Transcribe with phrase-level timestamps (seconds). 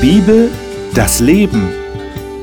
[0.00, 0.48] Bibel,
[0.94, 1.68] das Leben.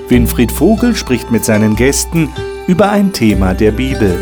[0.09, 2.29] Winfried Vogel spricht mit seinen Gästen
[2.67, 4.13] über ein Thema der Bibel.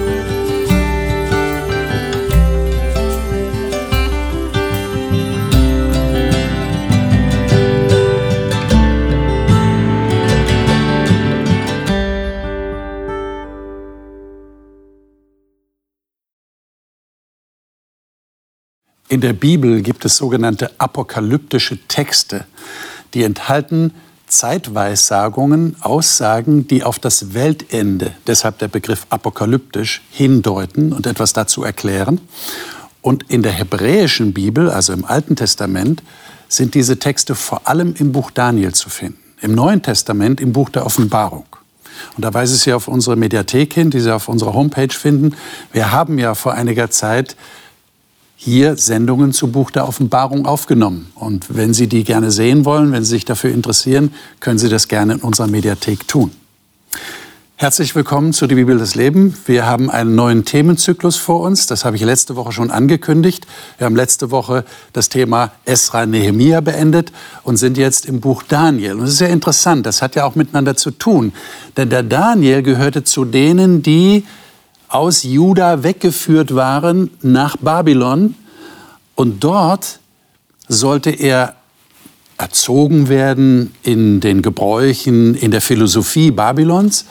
[19.10, 22.46] In der Bibel gibt es sogenannte apokalyptische Texte,
[23.14, 23.94] die enthalten
[24.28, 32.20] Zeitweissagungen, Aussagen, die auf das Weltende, deshalb der Begriff apokalyptisch, hindeuten und etwas dazu erklären.
[33.02, 36.02] Und in der hebräischen Bibel, also im Alten Testament,
[36.48, 39.20] sind diese Texte vor allem im Buch Daniel zu finden.
[39.42, 41.46] Im Neuen Testament im Buch der Offenbarung.
[42.16, 45.36] Und da weise ich Sie auf unsere Mediathek hin, die Sie auf unserer Homepage finden.
[45.72, 47.36] Wir haben ja vor einiger Zeit
[48.44, 51.12] hier Sendungen zu Buch der Offenbarung aufgenommen.
[51.16, 54.90] Und wenn Sie die gerne sehen wollen, wenn Sie sich dafür interessieren, können Sie das
[54.90, 56.32] gerne in unserer Mediathek tun.
[57.56, 59.38] Herzlich willkommen zu Die Bibel des Lebens.
[59.46, 61.68] Wir haben einen neuen Themenzyklus vor uns.
[61.68, 63.48] Das habe ich letzte Woche schon angekündigt.
[63.78, 68.96] Wir haben letzte Woche das Thema Esra Nehemia beendet und sind jetzt im Buch Daniel.
[68.96, 69.86] Und das ist sehr interessant.
[69.86, 71.32] Das hat ja auch miteinander zu tun.
[71.78, 74.26] Denn der Daniel gehörte zu denen, die
[74.94, 78.36] aus Juda weggeführt waren nach Babylon.
[79.16, 80.00] Und dort
[80.68, 81.56] sollte er
[82.38, 87.06] erzogen werden in den Gebräuchen, in der Philosophie Babylons.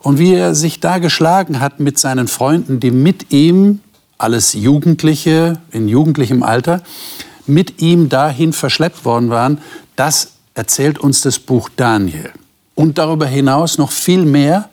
[0.00, 3.80] Und wie er sich da geschlagen hat mit seinen Freunden, die mit ihm,
[4.18, 6.82] alles Jugendliche in jugendlichem Alter,
[7.46, 9.58] mit ihm dahin verschleppt worden waren,
[9.94, 12.30] das erzählt uns das Buch Daniel.
[12.74, 14.68] Und darüber hinaus noch viel mehr,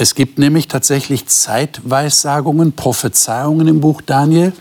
[0.00, 4.52] es gibt nämlich tatsächlich Zeitweissagungen, Prophezeiungen im Buch Daniel,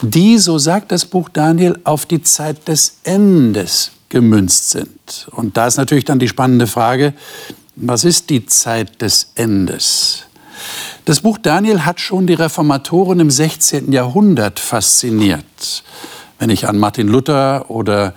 [0.00, 5.28] die, so sagt das Buch Daniel, auf die Zeit des Endes gemünzt sind.
[5.32, 7.14] Und da ist natürlich dann die spannende Frage,
[7.74, 10.22] was ist die Zeit des Endes?
[11.04, 13.90] Das Buch Daniel hat schon die Reformatoren im 16.
[13.90, 15.82] Jahrhundert fasziniert.
[16.38, 18.14] Wenn ich an Martin Luther oder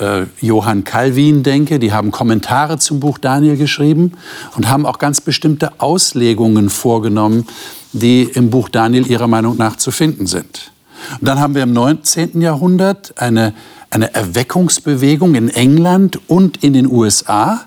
[0.00, 4.12] äh, Johann Calvin denke, die haben Kommentare zum Buch Daniel geschrieben
[4.56, 7.46] und haben auch ganz bestimmte Auslegungen vorgenommen,
[7.92, 10.72] die im Buch Daniel ihrer Meinung nach zu finden sind.
[11.20, 12.40] Und dann haben wir im 19.
[12.40, 13.54] Jahrhundert eine,
[13.90, 17.64] eine Erweckungsbewegung in England und in den USA,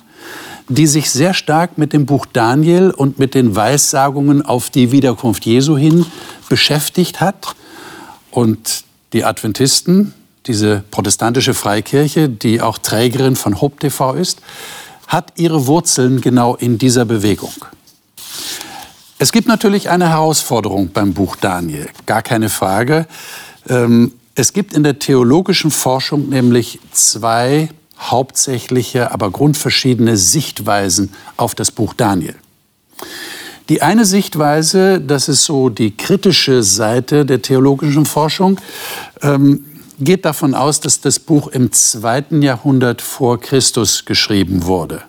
[0.69, 5.45] die sich sehr stark mit dem Buch Daniel und mit den Weissagungen auf die Wiederkunft
[5.45, 6.05] Jesu hin
[6.49, 7.55] beschäftigt hat.
[8.31, 10.13] Und die Adventisten,
[10.45, 14.41] diese protestantische Freikirche, die auch Trägerin von Hope TV ist,
[15.07, 17.53] hat ihre Wurzeln genau in dieser Bewegung.
[19.19, 23.07] Es gibt natürlich eine Herausforderung beim Buch Daniel, gar keine Frage.
[23.69, 31.71] Ähm, es gibt in der theologischen Forschung nämlich zwei hauptsächliche, aber grundverschiedene Sichtweisen auf das
[31.71, 32.35] Buch Daniel.
[33.69, 38.59] Die eine Sichtweise, das ist so die kritische Seite der theologischen Forschung,
[39.21, 39.63] ähm,
[39.99, 45.03] geht davon aus, dass das Buch im zweiten Jahrhundert vor Christus geschrieben wurde.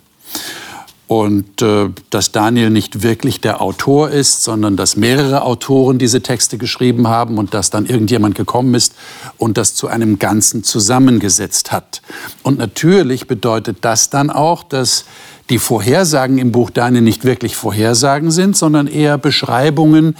[1.06, 6.56] Und äh, dass Daniel nicht wirklich der Autor ist, sondern dass mehrere Autoren diese Texte
[6.56, 8.94] geschrieben haben und dass dann irgendjemand gekommen ist
[9.36, 12.00] und das zu einem Ganzen zusammengesetzt hat.
[12.42, 15.04] Und natürlich bedeutet das dann auch, dass
[15.50, 20.16] die Vorhersagen im Buch Daniel nicht wirklich Vorhersagen sind, sondern eher Beschreibungen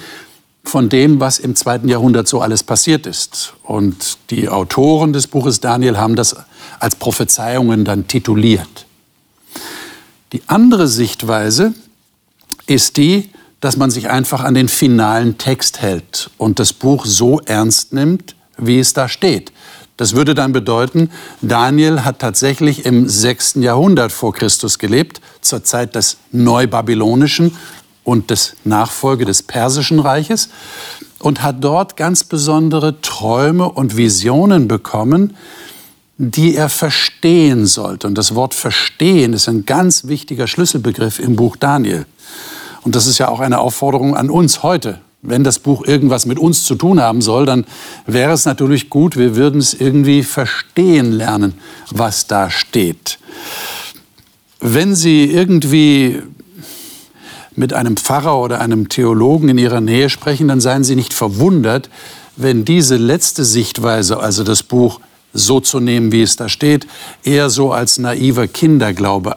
[0.65, 3.55] von dem, was im zweiten Jahrhundert so alles passiert ist.
[3.63, 6.37] Und die Autoren des Buches Daniel haben das
[6.81, 8.87] als Prophezeiungen dann tituliert.
[10.33, 11.75] Die andere Sichtweise
[12.67, 13.31] ist die,
[13.61, 18.35] dass man sich einfach an den finalen Text hält und das Buch so ernst nimmt,
[18.59, 19.53] wie es da steht.
[19.97, 21.11] Das würde dann bedeuten,
[21.41, 23.55] Daniel hat tatsächlich im 6.
[23.57, 27.57] Jahrhundert vor Christus gelebt, zur Zeit des Neubabylonischen
[28.05, 30.51] und des Nachfolge des Persischen Reiches
[31.19, 35.37] und hat dort ganz besondere Träume und Visionen bekommen,
[36.19, 38.07] die er verstehen sollte.
[38.07, 42.07] Und das Wort verstehen ist ein ganz wichtiger Schlüsselbegriff im Buch Daniel.
[42.83, 45.01] Und das ist ja auch eine Aufforderung an uns heute.
[45.23, 47.65] Wenn das Buch irgendwas mit uns zu tun haben soll, dann
[48.07, 51.55] wäre es natürlich gut, wir würden es irgendwie verstehen lernen,
[51.91, 53.19] was da steht.
[54.61, 56.23] Wenn Sie irgendwie
[57.57, 61.91] mit einem Pfarrer oder einem Theologen in ihrer Nähe sprechen, dann seien Sie nicht verwundert,
[62.37, 65.01] wenn diese letzte Sichtweise, also das Buch
[65.35, 66.87] so zu nehmen, wie es da steht,
[67.25, 69.37] eher so als naiver Kinderglaube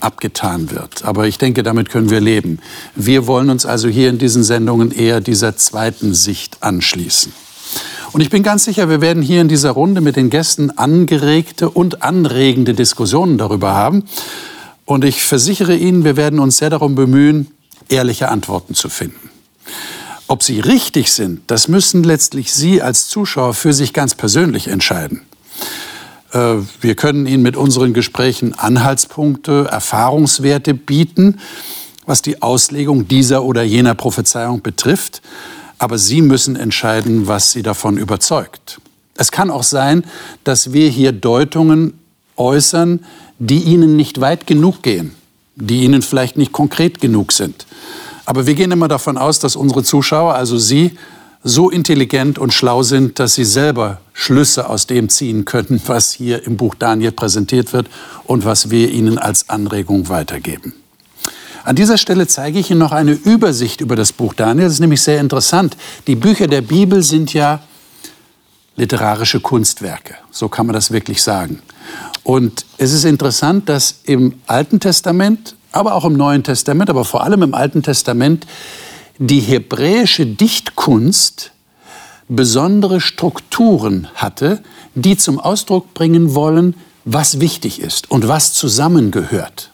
[0.00, 1.04] abgetan wird.
[1.04, 2.60] Aber ich denke, damit können wir leben.
[2.94, 7.32] Wir wollen uns also hier in diesen Sendungen eher dieser zweiten Sicht anschließen.
[8.12, 11.68] Und ich bin ganz sicher, wir werden hier in dieser Runde mit den Gästen angeregte
[11.68, 14.04] und anregende Diskussionen darüber haben.
[14.84, 17.48] Und ich versichere Ihnen, wir werden uns sehr darum bemühen,
[17.88, 19.30] ehrliche Antworten zu finden.
[20.26, 25.20] Ob sie richtig sind, das müssen letztlich Sie als Zuschauer für sich ganz persönlich entscheiden.
[26.32, 31.40] Äh, wir können Ihnen mit unseren Gesprächen Anhaltspunkte, Erfahrungswerte bieten,
[32.06, 35.20] was die Auslegung dieser oder jener Prophezeiung betrifft.
[35.78, 38.80] Aber Sie müssen entscheiden, was Sie davon überzeugt.
[39.16, 40.04] Es kann auch sein,
[40.42, 41.94] dass wir hier Deutungen
[42.36, 43.04] äußern,
[43.46, 45.14] die Ihnen nicht weit genug gehen,
[45.56, 47.66] die Ihnen vielleicht nicht konkret genug sind.
[48.26, 50.92] Aber wir gehen immer davon aus, dass unsere Zuschauer, also Sie,
[51.46, 56.44] so intelligent und schlau sind, dass sie selber Schlüsse aus dem ziehen könnten, was hier
[56.46, 57.86] im Buch Daniel präsentiert wird
[58.24, 60.72] und was wir ihnen als Anregung weitergeben.
[61.64, 64.64] An dieser Stelle zeige ich Ihnen noch eine Übersicht über das Buch Daniel.
[64.66, 65.78] Das ist nämlich sehr interessant.
[66.06, 67.60] Die Bücher der Bibel sind ja
[68.76, 70.14] literarische Kunstwerke.
[70.30, 71.62] So kann man das wirklich sagen.
[72.22, 77.22] Und es ist interessant, dass im Alten Testament, aber auch im Neuen Testament, aber vor
[77.22, 78.46] allem im Alten Testament,
[79.18, 81.52] die hebräische Dichtkunst
[82.28, 84.62] besondere Strukturen hatte,
[84.94, 86.74] die zum Ausdruck bringen wollen,
[87.04, 89.70] was wichtig ist und was zusammengehört.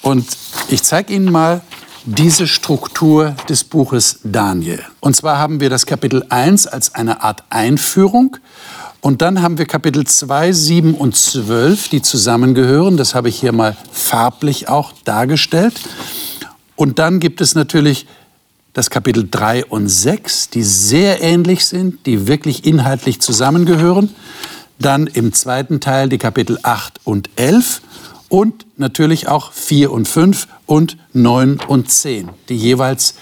[0.00, 0.26] Und
[0.68, 1.60] ich zeige Ihnen mal
[2.04, 4.82] diese Struktur des Buches Daniel.
[5.00, 8.36] Und zwar haben wir das Kapitel 1 als eine Art Einführung
[9.00, 12.96] und dann haben wir Kapitel 2, 7 und 12, die zusammengehören.
[12.96, 15.74] Das habe ich hier mal farblich auch dargestellt.
[16.76, 18.06] Und dann gibt es natürlich
[18.72, 24.14] das Kapitel 3 und 6, die sehr ähnlich sind, die wirklich inhaltlich zusammengehören.
[24.78, 27.82] Dann im zweiten Teil die Kapitel 8 und 11
[28.32, 33.14] und natürlich auch 4 und 5 und 9 und 10, die jeweils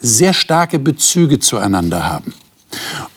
[0.00, 2.32] sehr starke Bezüge zueinander haben.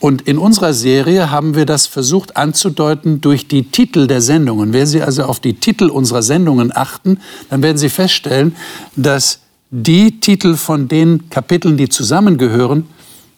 [0.02, 4.74] Und in unserer Serie haben wir das versucht anzudeuten durch die Titel der Sendungen.
[4.74, 8.54] Wenn Sie also auf die Titel unserer Sendungen achten, dann werden Sie feststellen,
[8.98, 9.40] dass
[9.72, 12.88] die Titel von den Kapiteln, die zusammengehören,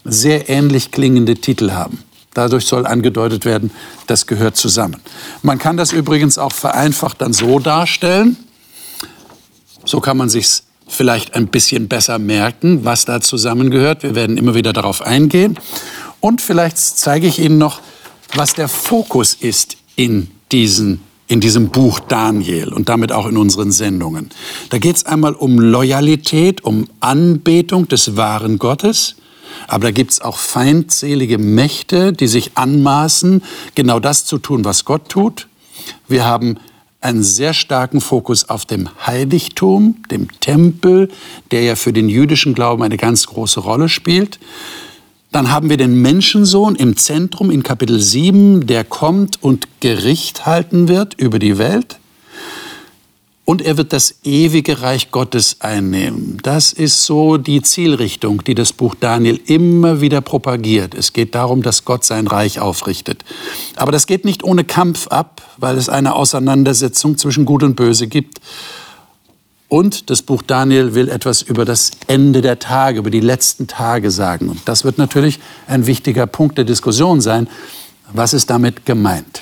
[0.04, 2.00] sehr ähnlich klingende Titel haben.
[2.34, 3.72] Dadurch soll angedeutet werden,
[4.08, 5.02] das gehört zusammen.
[5.42, 8.38] Man kann das übrigens auch vereinfacht dann so darstellen.
[9.84, 14.04] So kann man sich vielleicht ein bisschen besser merken, was da zusammengehört.
[14.04, 15.58] Wir werden immer wieder darauf eingehen.
[16.20, 17.82] Und vielleicht zeige ich Ihnen noch,
[18.36, 23.72] was der Fokus ist in, diesen, in diesem Buch Daniel und damit auch in unseren
[23.72, 24.30] Sendungen.
[24.70, 29.16] Da geht es einmal um Loyalität, um Anbetung des wahren Gottes.
[29.68, 33.44] Aber da gibt es auch feindselige Mächte, die sich anmaßen,
[33.76, 35.48] genau das zu tun, was Gott tut.
[36.08, 36.58] Wir haben
[37.02, 41.10] einen sehr starken Fokus auf dem Heiligtum, dem Tempel,
[41.52, 44.40] der ja für den jüdischen Glauben eine ganz große Rolle spielt.
[45.32, 50.88] Dann haben wir den Menschensohn im Zentrum in Kapitel 7, der kommt und Gericht halten
[50.88, 52.00] wird über die Welt
[53.50, 56.38] und er wird das ewige Reich Gottes einnehmen.
[56.44, 60.94] Das ist so die Zielrichtung, die das Buch Daniel immer wieder propagiert.
[60.94, 63.26] Es geht darum, dass Gott sein Reich aufrichtet.
[63.76, 68.06] Aber das geht nicht ohne Kampf ab, weil es eine Auseinandersetzung zwischen Gut und Böse
[68.06, 68.40] gibt.
[69.68, 74.12] Und das Buch Daniel will etwas über das Ende der Tage, über die letzten Tage
[74.12, 74.50] sagen.
[74.50, 77.50] Und das wird natürlich ein wichtiger Punkt der Diskussion sein.
[78.14, 79.42] Was ist damit gemeint?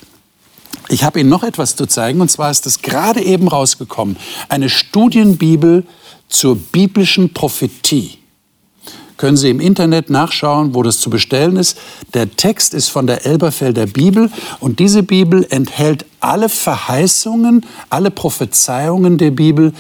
[0.90, 4.18] Ich habe Ihnen noch etwas zu zeigen, und zwar ist es gerade eben rausgekommen.
[4.50, 5.86] Eine Studienbibel
[6.30, 8.20] zur biblischen Prophetie.
[9.18, 11.78] Können Sie im Internet nachschauen, wo das zu bestellen ist.
[12.14, 19.18] Der Text ist von der Elberfelder Bibel und diese Bibel enthält alle Verheißungen, alle Prophezeiungen
[19.18, 19.74] der Bibel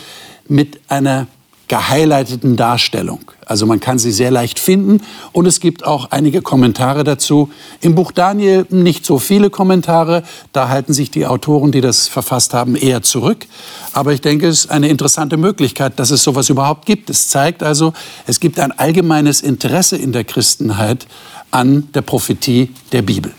[0.48, 1.28] mit einer
[1.68, 3.20] gehighlighteten Darstellung.
[3.46, 7.50] Also man kann sie sehr leicht finden und es gibt auch einige Kommentare dazu.
[7.82, 12.54] Im Buch Daniel nicht so viele Kommentare, da halten sich die Autoren, die das verfasst
[12.54, 13.46] haben, eher zurück.
[13.94, 17.10] Aber ich denke, es ist eine interessante Möglichkeit, dass es sowas überhaupt gibt.
[17.10, 17.94] Es zeigt also,
[18.26, 21.08] es gibt ein allgemeines Interesse in der Christenheit
[21.52, 23.34] an der Prophetie der Bibel.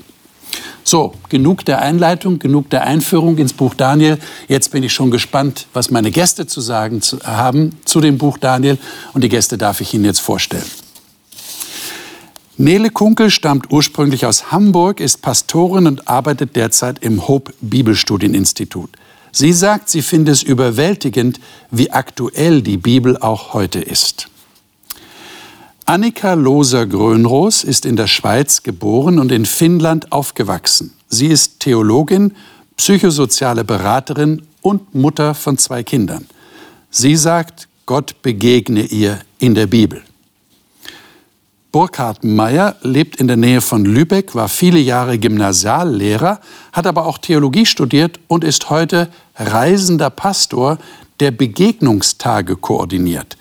[0.88, 4.16] So, genug der Einleitung, genug der Einführung ins Buch Daniel.
[4.48, 8.38] Jetzt bin ich schon gespannt, was meine Gäste zu sagen zu, haben zu dem Buch
[8.38, 8.78] Daniel.
[9.12, 10.64] Und die Gäste darf ich Ihnen jetzt vorstellen.
[12.56, 18.88] Nele Kunkel stammt ursprünglich aus Hamburg, ist Pastorin und arbeitet derzeit im Hope Bibelstudieninstitut.
[19.30, 21.38] Sie sagt, sie finde es überwältigend,
[21.70, 24.30] wie aktuell die Bibel auch heute ist.
[25.88, 30.92] Annika Loser-Grönroos ist in der Schweiz geboren und in Finnland aufgewachsen.
[31.08, 32.34] Sie ist Theologin,
[32.76, 36.26] psychosoziale Beraterin und Mutter von zwei Kindern.
[36.90, 40.02] Sie sagt, Gott begegne ihr in der Bibel.
[41.72, 46.40] Burkhard Meyer lebt in der Nähe von Lübeck, war viele Jahre Gymnasiallehrer,
[46.70, 50.76] hat aber auch Theologie studiert und ist heute reisender Pastor,
[51.20, 53.38] der Begegnungstage koordiniert.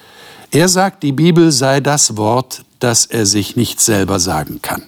[0.57, 4.81] Er sagt, die Bibel sei das Wort, das er sich nicht selber sagen kann.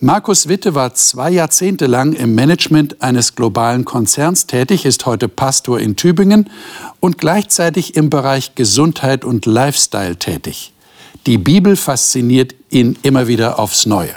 [0.00, 5.80] Markus Witte war zwei Jahrzehnte lang im Management eines globalen Konzerns tätig, ist heute Pastor
[5.80, 6.50] in Tübingen
[7.00, 10.74] und gleichzeitig im Bereich Gesundheit und Lifestyle tätig.
[11.24, 14.14] Die Bibel fasziniert ihn immer wieder aufs Neue.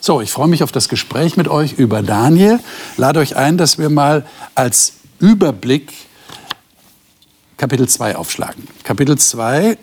[0.00, 2.58] So, ich freue mich auf das Gespräch mit euch über Daniel.
[2.96, 5.92] Lade euch ein, dass wir mal als Überblick
[7.60, 8.66] Kapitel 2 aufschlagen.
[8.84, 9.76] Kapitel 2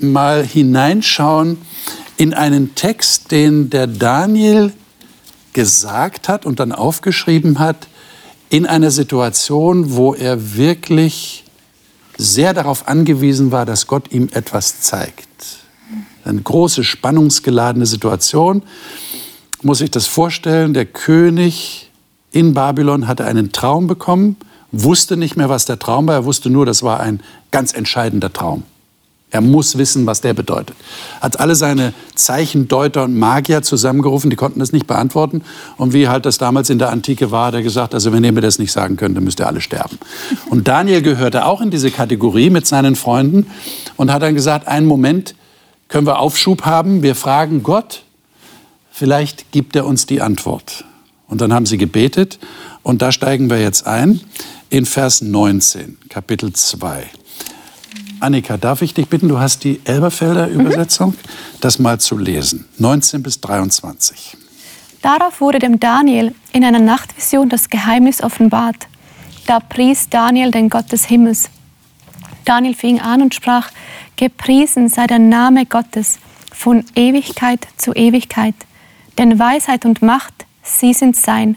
[0.00, 1.58] mal hineinschauen
[2.16, 4.72] in einen Text, den der Daniel
[5.52, 7.86] gesagt hat und dann aufgeschrieben hat,
[8.48, 11.44] in einer Situation, wo er wirklich
[12.18, 15.28] sehr darauf angewiesen war, dass Gott ihm etwas zeigt.
[16.24, 18.64] Eine große, spannungsgeladene Situation.
[19.62, 21.92] Muss ich das vorstellen, der König
[22.32, 24.36] in Babylon hatte einen Traum bekommen,
[24.72, 28.32] wusste nicht mehr, was der Traum war, er wusste nur, das war ein ganz entscheidender
[28.32, 28.62] Traum.
[29.32, 30.76] Er muss wissen, was der bedeutet.
[31.20, 35.42] Hat alle seine Zeichendeuter und Magier zusammengerufen, die konnten das nicht beantworten.
[35.76, 38.32] Und wie halt das damals in der Antike war, hat er gesagt, also wenn ihr
[38.32, 39.98] mir das nicht sagen könnt, dann müsst ihr alle sterben.
[40.48, 43.46] Und Daniel gehörte auch in diese Kategorie mit seinen Freunden
[43.96, 45.36] und hat dann gesagt, einen Moment
[45.86, 48.02] können wir Aufschub haben, wir fragen Gott,
[48.90, 50.84] vielleicht gibt er uns die Antwort.
[51.30, 52.38] Und dann haben sie gebetet
[52.82, 54.20] und da steigen wir jetzt ein
[54.68, 57.04] in Vers 19, Kapitel 2.
[58.18, 60.60] Annika, darf ich dich bitten, du hast die Elberfelder mhm.
[60.60, 61.60] Übersetzung, mhm.
[61.60, 62.66] das mal zu lesen.
[62.78, 64.36] 19 bis 23.
[65.02, 68.88] Darauf wurde dem Daniel in einer Nachtvision das Geheimnis offenbart.
[69.46, 71.48] Da pries Daniel den Gott des Himmels.
[72.44, 73.70] Daniel fing an und sprach,
[74.16, 76.18] Gepriesen sei der Name Gottes
[76.52, 78.54] von Ewigkeit zu Ewigkeit.
[79.16, 81.56] Denn Weisheit und Macht, sie sind sein.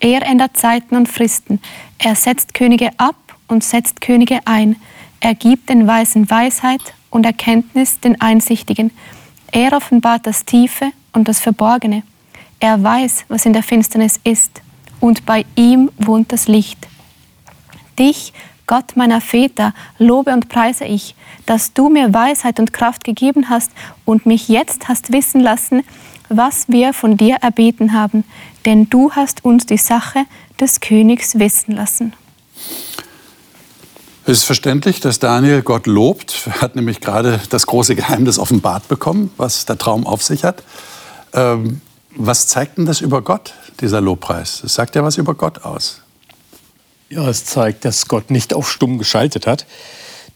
[0.00, 1.60] Er ändert Zeiten und Fristen.
[1.98, 3.16] Er setzt Könige ab
[3.48, 4.76] und setzt Könige ein.
[5.20, 8.90] Er gibt den Weisen Weisheit und Erkenntnis den Einsichtigen.
[9.52, 12.02] Er offenbart das Tiefe und das Verborgene.
[12.60, 14.60] Er weiß, was in der Finsternis ist,
[15.00, 16.88] und bei ihm wohnt das Licht.
[17.98, 18.32] Dich,
[18.66, 21.14] Gott meiner Väter, lobe und preise ich,
[21.46, 23.70] dass du mir Weisheit und Kraft gegeben hast
[24.04, 25.82] und mich jetzt hast wissen lassen,
[26.28, 28.24] was wir von dir erbeten haben,
[28.64, 30.24] denn du hast uns die Sache
[30.60, 32.12] des Königs wissen lassen.
[34.26, 36.46] Es ist verständlich, dass Daniel Gott lobt.
[36.46, 40.62] Er hat nämlich gerade das große Geheimnis offenbart bekommen, was der Traum auf sich hat.
[41.34, 41.82] Ähm,
[42.16, 44.60] was zeigt denn das über Gott, dieser Lobpreis?
[44.62, 46.00] Das sagt ja was über Gott aus.
[47.10, 49.66] Ja, es zeigt, dass Gott nicht auf stumm geschaltet hat,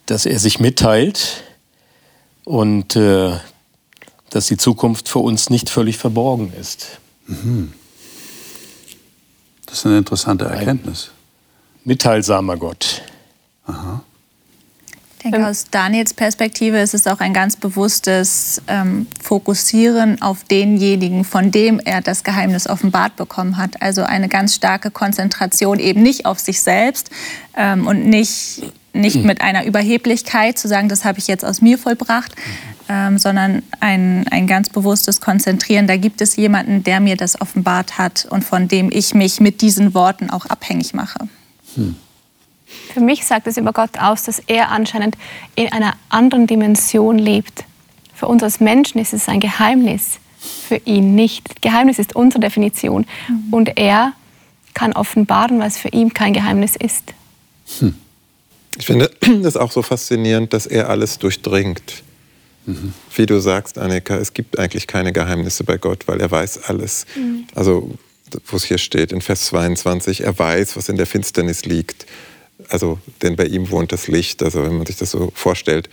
[0.07, 1.45] dass er sich mitteilt
[2.45, 3.33] und äh,
[4.31, 6.99] dass die Zukunft für uns nicht völlig verborgen ist.
[7.27, 7.73] Mhm.
[9.67, 11.11] Das ist eine interessante Erkenntnis.
[11.11, 13.03] Ein mitteilsamer Gott.
[13.67, 14.03] Aha.
[15.19, 21.25] Ich denke, aus Daniels Perspektive ist es auch ein ganz bewusstes ähm, Fokussieren auf denjenigen,
[21.25, 23.83] von dem er das Geheimnis offenbart bekommen hat.
[23.83, 27.11] Also eine ganz starke Konzentration eben nicht auf sich selbst
[27.57, 29.27] ähm, und nicht, nicht mhm.
[29.27, 32.37] mit einer Überheblichkeit zu sagen, das habe ich jetzt aus mir vollbracht,
[32.89, 35.87] ähm, sondern ein, ein ganz bewusstes Konzentrieren.
[35.87, 39.61] Da gibt es jemanden, der mir das offenbart hat und von dem ich mich mit
[39.61, 41.29] diesen Worten auch abhängig mache.
[41.77, 41.97] Mhm.
[42.93, 45.17] Für mich sagt es über Gott aus, dass er anscheinend
[45.55, 47.65] in einer anderen Dimension lebt.
[48.15, 51.63] Für uns als Menschen ist es ein Geheimnis, für ihn nicht.
[51.63, 53.07] Geheimnis ist unsere Definition.
[53.29, 53.53] Mhm.
[53.53, 54.13] Und er
[54.75, 57.15] kann offenbaren, was für ihn kein Geheimnis ist.
[57.81, 57.95] Hm.
[58.79, 59.11] Ich finde
[59.43, 62.03] das auch so faszinierend, dass er alles durchdringt.
[62.69, 62.93] Mhm.
[63.15, 67.07] Wie du sagst, Annika, es gibt eigentlich keine Geheimnisse bei Gott, weil er weiß alles.
[67.17, 67.47] Mhm.
[67.55, 67.99] Also,
[68.47, 72.07] wo es hier steht in Vers 22, er weiß, was in der Finsternis liegt
[72.69, 75.89] also denn bei ihm wohnt das Licht, also wenn man sich das so vorstellt,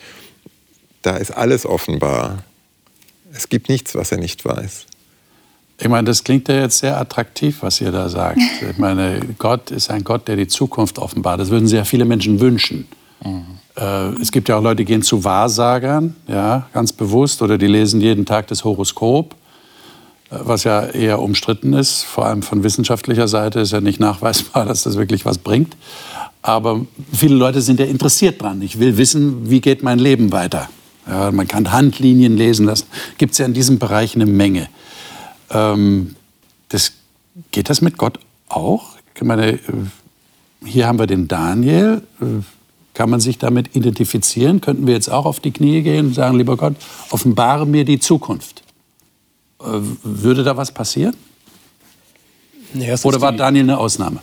[1.02, 2.44] da ist alles offenbar.
[3.34, 4.86] Es gibt nichts, was er nicht weiß.
[5.78, 8.40] Ich meine, das klingt ja jetzt sehr attraktiv, was ihr da sagt.
[8.70, 11.40] Ich meine, Gott ist ein Gott, der die Zukunft offenbart.
[11.40, 12.88] Das würden sich ja viele Menschen wünschen.
[13.26, 14.22] Mhm.
[14.22, 18.00] Es gibt ja auch Leute, die gehen zu Wahrsagern, ja, ganz bewusst, oder die lesen
[18.00, 19.36] jeden Tag das Horoskop,
[20.30, 22.04] äh, was ja eher umstritten ist.
[22.04, 25.76] Vor allem von wissenschaftlicher Seite ist ja nicht nachweisbar, dass das wirklich was bringt.
[26.42, 28.62] Aber viele Leute sind ja interessiert dran.
[28.62, 30.70] Ich will wissen, wie geht mein Leben weiter.
[31.08, 32.86] Ja, man kann Handlinien lesen lassen.
[33.18, 34.70] Gibt es ja in diesem Bereich eine Menge.
[35.50, 36.16] Ähm,
[36.70, 36.94] das,
[37.52, 38.92] geht das mit Gott auch?
[39.16, 39.60] Ich meine, äh,
[40.64, 42.04] hier haben wir den Daniel.
[42.96, 44.62] Kann man sich damit identifizieren?
[44.62, 46.76] Könnten wir jetzt auch auf die Knie gehen und sagen, lieber Gott,
[47.12, 48.64] offenbare mir die Zukunft?
[49.60, 49.66] Äh,
[50.04, 51.16] würde da was passieren?
[52.74, 54.20] Ja, Oder war Daniel eine Ausnahme?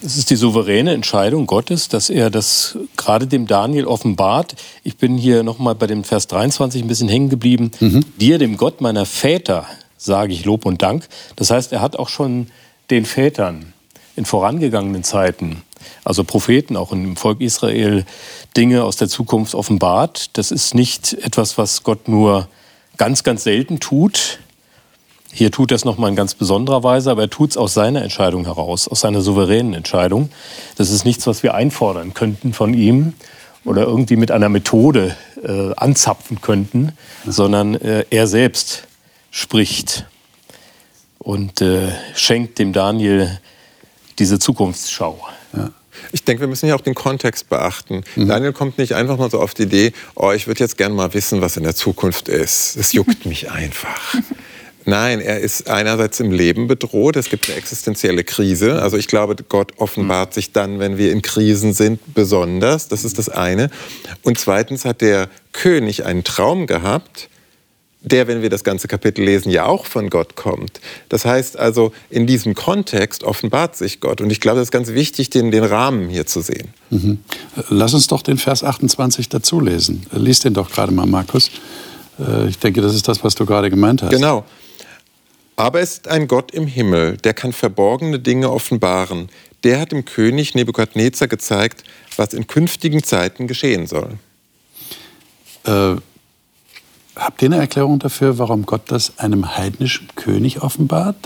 [0.00, 4.54] Es ist die souveräne Entscheidung Gottes, dass er das gerade dem Daniel offenbart.
[4.84, 7.72] Ich bin hier nochmal bei dem Vers 23 ein bisschen hängen geblieben.
[7.80, 8.04] Mhm.
[8.20, 9.66] Dir, dem Gott meiner Väter,
[9.96, 11.08] sage ich Lob und Dank.
[11.36, 12.48] Das heißt, er hat auch schon
[12.90, 13.72] den Vätern
[14.14, 15.62] in vorangegangenen Zeiten,
[16.04, 18.04] also Propheten auch im Volk Israel,
[18.56, 20.36] Dinge aus der Zukunft offenbart.
[20.36, 22.48] Das ist nicht etwas, was Gott nur
[22.96, 24.38] ganz, ganz selten tut.
[25.32, 28.02] Hier tut er es nochmal in ganz besonderer Weise, aber er tut es aus seiner
[28.02, 30.30] Entscheidung heraus, aus seiner souveränen Entscheidung.
[30.76, 33.14] Das ist nichts, was wir einfordern könnten von ihm
[33.64, 36.92] oder irgendwie mit einer Methode äh, anzapfen könnten,
[37.26, 38.84] sondern äh, er selbst
[39.32, 40.06] spricht
[41.18, 43.40] und äh, schenkt dem Daniel
[44.18, 45.18] diese Zukunftsschau.
[46.12, 48.04] Ich denke, wir müssen ja auch den Kontext beachten.
[48.16, 51.14] Daniel kommt nicht einfach mal so auf die Idee, oh, ich würde jetzt gerne mal
[51.14, 52.76] wissen, was in der Zukunft ist.
[52.76, 54.14] Es juckt mich einfach.
[54.86, 58.82] Nein, er ist einerseits im Leben bedroht, es gibt eine existenzielle Krise.
[58.82, 62.88] Also ich glaube, Gott offenbart sich dann, wenn wir in Krisen sind, besonders.
[62.88, 63.70] Das ist das eine.
[64.22, 67.30] Und zweitens hat der König einen Traum gehabt,
[68.04, 70.80] der, wenn wir das ganze Kapitel lesen, ja auch von Gott kommt.
[71.08, 74.20] Das heißt also, in diesem Kontext offenbart sich Gott.
[74.20, 76.68] Und ich glaube, es ist ganz wichtig, den, den Rahmen hier zu sehen.
[76.90, 77.18] Mhm.
[77.70, 80.06] Lass uns doch den Vers 28 dazu lesen.
[80.12, 81.50] Lies den doch gerade mal, Markus.
[82.18, 84.10] Äh, Ich denke, das ist das, was du gerade gemeint hast.
[84.10, 84.44] Genau.
[85.56, 89.28] Aber es ist ein Gott im Himmel, der kann verborgene Dinge offenbaren.
[89.62, 91.84] Der hat dem König Nebukadnezar gezeigt,
[92.16, 94.18] was in künftigen Zeiten geschehen soll.
[95.64, 95.96] Äh,
[97.24, 101.16] habt ihr eine Erklärung dafür, warum Gott das einem heidnischen König offenbart?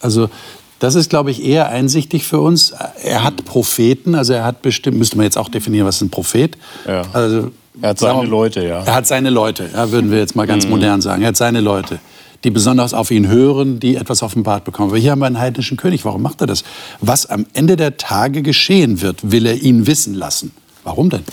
[0.00, 0.30] Also
[0.78, 2.72] das ist, glaube ich, eher einsichtig für uns.
[3.04, 6.10] Er hat Propheten, also er hat bestimmt, müsste man jetzt auch definieren, was ist ein
[6.10, 6.56] Prophet?
[6.86, 7.02] Ja.
[7.12, 7.50] Also,
[7.82, 8.82] Er hat sagen seine wir- Leute, ja.
[8.84, 11.20] Er hat seine Leute, ja, würden wir jetzt mal ganz modern sagen.
[11.20, 11.98] Er hat seine Leute,
[12.44, 14.88] die besonders auf ihn hören, die etwas offenbart bekommen.
[14.88, 16.06] Aber hier haben wir einen heidnischen König.
[16.06, 16.64] Warum macht er das?
[17.02, 20.52] Was am Ende der Tage geschehen wird, will er ihn wissen lassen.
[20.82, 21.24] Warum denn?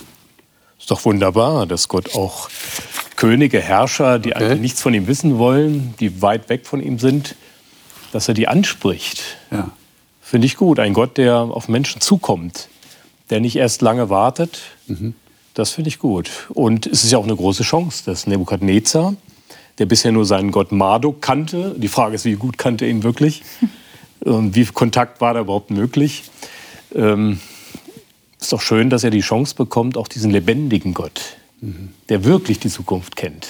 [0.78, 2.50] Ist doch wunderbar, dass Gott auch
[3.17, 4.45] Könige, Herrscher, die Okay.
[4.45, 7.36] eigentlich nichts von ihm wissen wollen, die weit weg von ihm sind,
[8.13, 9.21] dass er die anspricht.
[9.51, 9.71] Ja.
[10.21, 10.80] Finde ich gut.
[10.80, 12.69] Ein Gott, der auf Menschen zukommt,
[13.30, 14.60] der nicht erst lange wartet.
[15.53, 16.30] Das finde ich gut.
[16.49, 19.15] Und es ist ja auch eine große Chance, dass Nebukadnezar,
[19.80, 23.03] der bisher nur seinen Gott Marduk kannte, die Frage ist, wie gut kannte er ihn
[23.03, 23.43] wirklich?
[24.21, 26.23] Und wie viel Kontakt war da überhaupt möglich?
[26.93, 27.39] Ähm,
[28.39, 32.70] ist doch schön, dass er die Chance bekommt, auch diesen lebendigen Gott, der wirklich die
[32.70, 33.48] Zukunft kennt,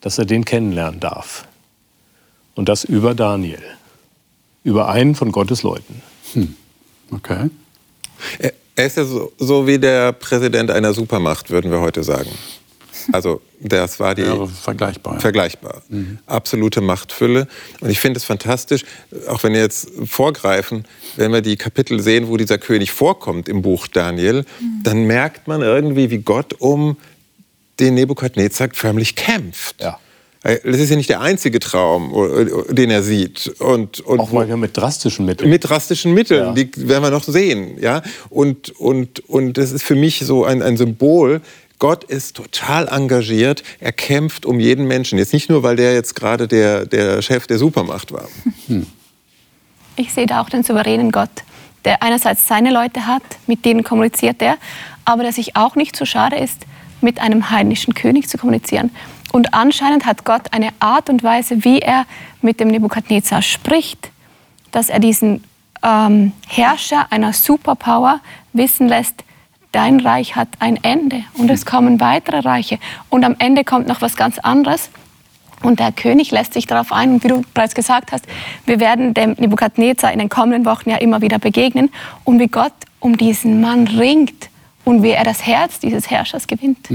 [0.00, 1.46] dass er den kennenlernen darf.
[2.54, 3.62] Und das über Daniel,
[4.64, 6.02] über einen von Gottes Leuten.
[7.10, 7.50] Okay.
[8.38, 12.30] Er, er ist ja so, so wie der Präsident einer Supermacht, würden wir heute sagen.
[13.12, 15.14] Also das war die Ja, vergleichbar.
[15.14, 15.20] ja.
[15.20, 15.82] vergleichbar.
[16.26, 17.48] Absolute Machtfülle.
[17.80, 18.84] Und ich finde es fantastisch,
[19.28, 20.84] auch wenn wir jetzt vorgreifen,
[21.16, 24.44] wenn wir die Kapitel sehen, wo dieser König vorkommt im Buch Daniel,
[24.82, 26.96] dann merkt man irgendwie, wie Gott um
[27.80, 29.80] den Nebukadnezar förmlich kämpft.
[29.80, 29.98] Ja.
[30.42, 33.48] Das ist ja nicht der einzige Traum, äh, den er sieht.
[33.58, 35.50] Und, und Auch manchmal mit drastischen Mitteln.
[35.50, 36.52] mit drastischen Mitteln, Ja.
[36.52, 37.76] die werden wir noch sehen.
[37.80, 38.02] Ja?
[38.30, 41.40] Und, und, und das ist für mich so ein, ein Symbol.
[41.80, 43.62] Gott ist total engagiert.
[43.80, 45.18] Er kämpft um jeden Menschen.
[45.18, 48.28] Jetzt nicht nur, weil der jetzt gerade der, der Chef der Supermacht war.
[49.96, 51.30] Ich sehe da auch den souveränen Gott,
[51.84, 54.56] der einerseits seine Leute hat, mit denen kommuniziert er,
[55.04, 56.58] aber der sich auch nicht so schade ist,
[57.00, 58.90] mit einem heidnischen König zu kommunizieren.
[59.32, 62.06] Und anscheinend hat Gott eine Art und Weise, wie er
[62.40, 64.10] mit dem Nebukadnezar spricht,
[64.72, 65.44] dass er diesen
[65.82, 68.20] ähm, Herrscher einer Superpower
[68.52, 69.24] wissen lässt,
[69.72, 72.78] dein Reich hat ein Ende und es kommen weitere Reiche
[73.10, 74.90] und am Ende kommt noch was ganz anderes.
[75.62, 77.14] Und der König lässt sich darauf ein.
[77.14, 78.24] Und wie du bereits gesagt hast,
[78.64, 81.90] wir werden dem Nebukadnezar in den kommenden Wochen ja immer wieder begegnen.
[82.22, 84.50] Und wie Gott um diesen Mann ringt
[84.88, 86.90] und wie er das Herz dieses Herrschers gewinnt.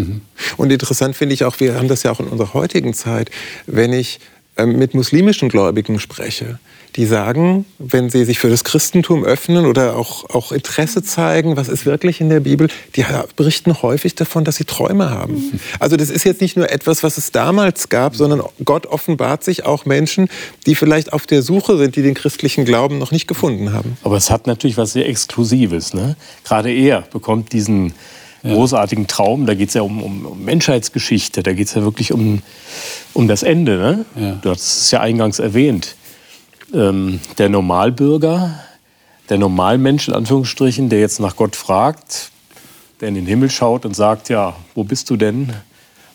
[0.58, 3.30] Und interessant finde ich auch, wir haben das ja auch in unserer heutigen Zeit,
[3.68, 4.20] wenn ich
[4.58, 6.60] ähm, mit muslimischen Gläubigen spreche,
[6.96, 11.68] die sagen, wenn sie sich für das Christentum öffnen oder auch, auch Interesse zeigen, was
[11.68, 15.60] ist wirklich in der Bibel, die berichten häufig davon, dass sie Träume haben.
[15.80, 19.66] Also das ist jetzt nicht nur etwas, was es damals gab, sondern Gott offenbart sich
[19.66, 20.30] auch Menschen,
[20.66, 23.98] die vielleicht auf der Suche sind, die den christlichen Glauben noch nicht gefunden haben.
[24.04, 25.94] Aber es hat natürlich was sehr Exklusives.
[25.94, 26.16] Ne?
[26.44, 27.94] Gerade er bekommt diesen
[28.44, 29.46] großartigen Traum.
[29.46, 31.44] Da geht es ja um, um, um Menschheitsgeschichte.
[31.44, 32.42] Da geht es ja wirklich um,
[33.14, 33.78] um das Ende.
[33.78, 34.06] Ne?
[34.16, 34.32] Ja.
[34.42, 35.96] Du hast es ja eingangs erwähnt.
[36.74, 38.60] Ähm, der Normalbürger,
[39.30, 42.32] der Normalmensch in Anführungsstrichen, der jetzt nach Gott fragt,
[43.00, 45.54] der in den Himmel schaut und sagt, ja, wo bist du denn?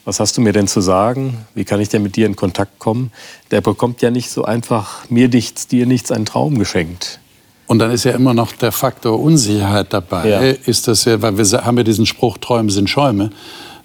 [0.04, 1.46] Was hast du mir denn zu sagen?
[1.54, 3.12] Wie kann ich denn mit dir in Kontakt kommen?
[3.50, 7.20] Der bekommt ja nicht so einfach mir nichts, dir nichts einen Traum geschenkt.
[7.66, 10.28] Und dann ist ja immer noch der Faktor Unsicherheit dabei.
[10.28, 10.40] Ja.
[10.40, 13.30] Ist das ja, weil wir haben ja diesen Spruch, Träume sind Schäume.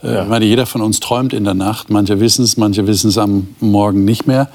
[0.01, 0.23] Äh, ja.
[0.23, 1.89] Ich meine, jeder von uns träumt in der Nacht.
[1.89, 4.49] Manche wissen es, manche wissen es am Morgen nicht mehr.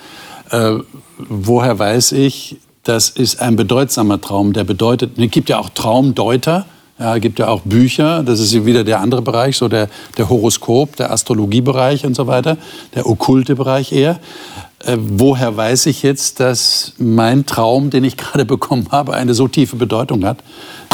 [0.50, 0.78] Äh,
[1.18, 6.66] woher weiß ich, das ist ein bedeutsamer Traum, der bedeutet, es gibt ja auch Traumdeuter,
[6.98, 10.28] ja, es gibt ja auch Bücher, das ist wieder der andere Bereich, so der, der
[10.28, 12.56] Horoskop, der Astrologiebereich und so weiter,
[12.94, 14.18] der okkulte Bereich eher.
[14.84, 19.48] Äh, woher weiß ich jetzt, dass mein Traum, den ich gerade bekommen habe, eine so
[19.48, 20.38] tiefe Bedeutung hat?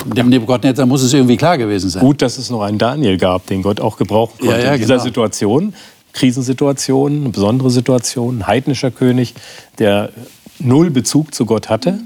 [0.04, 2.02] Dem Nebuchadnezzar muss es irgendwie klar gewesen sein.
[2.02, 4.80] Gut, dass es noch einen Daniel gab, den Gott auch gebrauchen konnte ja, ja, in
[4.80, 5.04] dieser genau.
[5.04, 5.74] Situation.
[6.14, 9.34] Krisensituation, eine besondere Situation, ein heidnischer König,
[9.78, 10.10] der
[10.58, 12.00] null Bezug zu Gott hatte.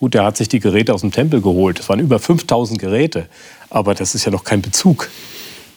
[0.00, 1.78] Gut, der hat sich die Geräte aus dem Tempel geholt.
[1.78, 3.26] Es waren über 5000 Geräte.
[3.70, 5.08] Aber das ist ja noch kein Bezug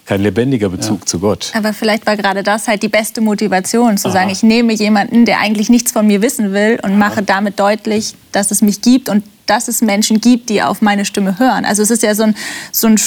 [0.05, 1.05] kein lebendiger Bezug ja.
[1.05, 1.51] zu Gott.
[1.55, 4.13] Aber vielleicht war gerade das halt die beste Motivation, zu Aha.
[4.13, 8.13] sagen, ich nehme jemanden, der eigentlich nichts von mir wissen will und mache damit deutlich,
[8.31, 11.65] dass es mich gibt und dass es Menschen gibt, die auf meine Stimme hören.
[11.65, 12.35] Also es ist ja so ein,
[12.71, 12.99] so ein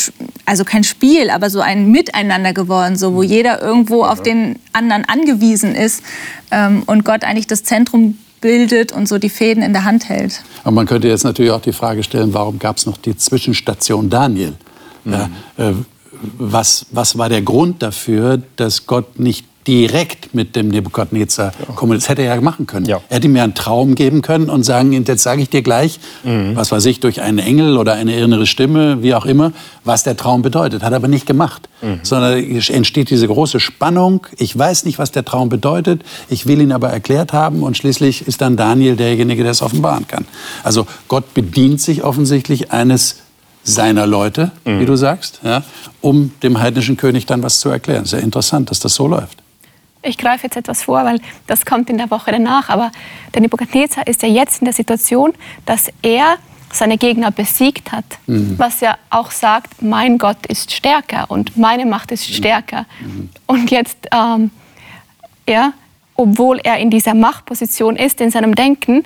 [0.46, 5.04] also kein Spiel, aber so ein Miteinander geworden, so wo jeder irgendwo auf den anderen
[5.04, 6.02] angewiesen ist
[6.50, 10.42] ähm, und Gott eigentlich das Zentrum bildet und so die Fäden in der Hand hält.
[10.62, 14.08] Aber man könnte jetzt natürlich auch die Frage stellen, warum gab es noch die Zwischenstation
[14.10, 14.54] Daniel?
[15.04, 15.12] Mhm.
[15.12, 15.74] Ja, äh,
[16.38, 22.04] was, was war der Grund dafür, dass Gott nicht direkt mit dem Nebukadnezar kommuniziert.
[22.04, 22.86] Das hätte er ja machen können.
[22.86, 23.02] Ja.
[23.10, 26.56] Er hätte mir einen Traum geben können und sagen, jetzt sage ich dir gleich, mhm.
[26.56, 29.52] was weiß ich, durch einen Engel oder eine innere Stimme, wie auch immer,
[29.84, 30.82] was der Traum bedeutet.
[30.82, 31.68] Hat er aber nicht gemacht.
[31.82, 32.00] Mhm.
[32.02, 34.26] Sondern entsteht diese große Spannung.
[34.38, 36.02] Ich weiß nicht, was der Traum bedeutet.
[36.30, 37.62] Ich will ihn aber erklärt haben.
[37.62, 40.24] Und schließlich ist dann Daniel derjenige, der es offenbaren kann.
[40.64, 43.16] Also Gott bedient sich offensichtlich eines
[43.64, 44.80] seiner Leute, mhm.
[44.80, 45.62] wie du sagst, ja,
[46.00, 48.06] um dem heidnischen König dann was zu erklären.
[48.06, 49.42] Sehr interessant, dass das so läuft.
[50.08, 52.70] Ich greife jetzt etwas vor, weil das kommt in der Woche danach.
[52.70, 52.90] Aber
[53.34, 55.34] der Nebukadnezar ist ja jetzt in der Situation,
[55.66, 56.38] dass er
[56.72, 58.04] seine Gegner besiegt hat.
[58.26, 58.54] Mhm.
[58.58, 62.86] Was ja auch sagt, mein Gott ist stärker und meine Macht ist stärker.
[63.00, 63.28] Mhm.
[63.46, 64.50] Und jetzt, ähm,
[65.48, 65.72] ja,
[66.14, 69.04] obwohl er in dieser Machtposition ist, in seinem Denken,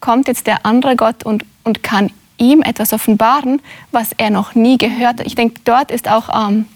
[0.00, 4.76] kommt jetzt der andere Gott und, und kann ihm etwas offenbaren, was er noch nie
[4.76, 5.26] gehört hat.
[5.26, 6.66] Ich denke, dort ist auch, ähm,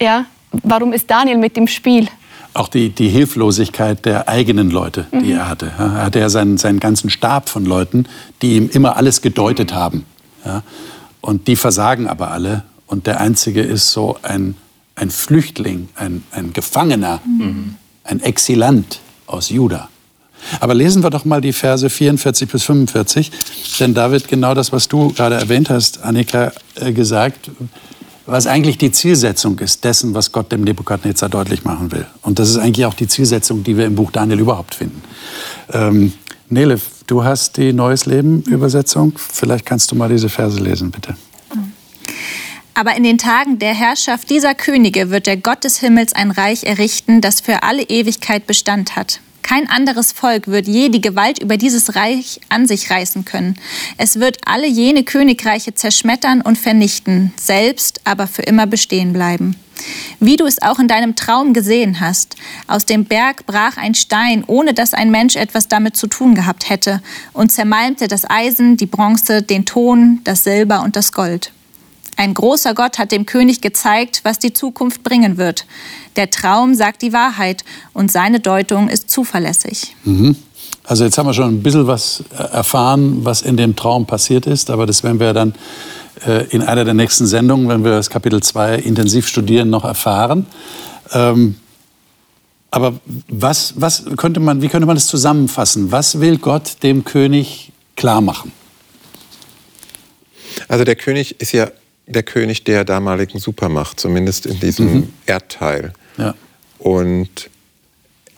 [0.00, 2.08] ja, warum ist Daniel mit im Spiel?
[2.52, 5.38] Auch die, die Hilflosigkeit der eigenen Leute, die mhm.
[5.38, 5.72] er hatte.
[5.78, 8.06] Er hatte ja seinen, seinen ganzen Stab von Leuten,
[8.42, 10.04] die ihm immer alles gedeutet haben.
[10.44, 10.62] Ja?
[11.20, 12.64] Und die versagen aber alle.
[12.86, 14.56] Und der Einzige ist so ein,
[14.96, 17.76] ein Flüchtling, ein, ein Gefangener, mhm.
[18.04, 19.88] ein Exilant aus Juda.
[20.58, 23.30] Aber lesen wir doch mal die Verse 44 bis 45,
[23.78, 27.50] denn da wird genau das, was du gerade erwähnt hast, Annika, äh, gesagt,
[28.30, 32.06] was eigentlich die Zielsetzung ist dessen, was Gott dem Nebukadnezar deutlich machen will.
[32.22, 35.02] Und das ist eigentlich auch die Zielsetzung, die wir im Buch Daniel überhaupt finden.
[35.72, 36.12] Ähm,
[36.48, 39.12] Nele, du hast die Neues Leben Übersetzung.
[39.16, 41.16] Vielleicht kannst du mal diese Verse lesen, bitte.
[42.74, 46.64] Aber in den Tagen der Herrschaft dieser Könige wird der Gott des Himmels ein Reich
[46.64, 49.20] errichten, das für alle Ewigkeit Bestand hat.
[49.42, 53.56] Kein anderes Volk wird je die Gewalt über dieses Reich an sich reißen können.
[53.96, 59.56] Es wird alle jene Königreiche zerschmettern und vernichten, selbst aber für immer bestehen bleiben.
[60.18, 64.44] Wie du es auch in deinem Traum gesehen hast, aus dem Berg brach ein Stein,
[64.46, 68.86] ohne dass ein Mensch etwas damit zu tun gehabt hätte, und zermalmte das Eisen, die
[68.86, 71.52] Bronze, den Ton, das Silber und das Gold.
[72.20, 75.64] Ein großer Gott hat dem König gezeigt, was die Zukunft bringen wird.
[76.16, 79.96] Der Traum sagt die Wahrheit und seine Deutung ist zuverlässig.
[80.04, 80.36] Mhm.
[80.84, 84.46] Also jetzt haben wir schon ein bisschen was äh, erfahren, was in dem Traum passiert
[84.46, 85.54] ist, aber das werden wir dann
[86.26, 90.44] äh, in einer der nächsten Sendungen, wenn wir das Kapitel 2 intensiv studieren, noch erfahren.
[91.12, 91.54] Ähm,
[92.70, 95.90] aber was, was könnte man, wie könnte man das zusammenfassen?
[95.90, 98.52] Was will Gott dem König klar machen?
[100.68, 101.70] Also der König ist ja
[102.10, 105.12] der König der damaligen Supermacht, zumindest in diesem mhm.
[105.26, 105.92] Erdteil.
[106.18, 106.34] Ja.
[106.78, 107.50] Und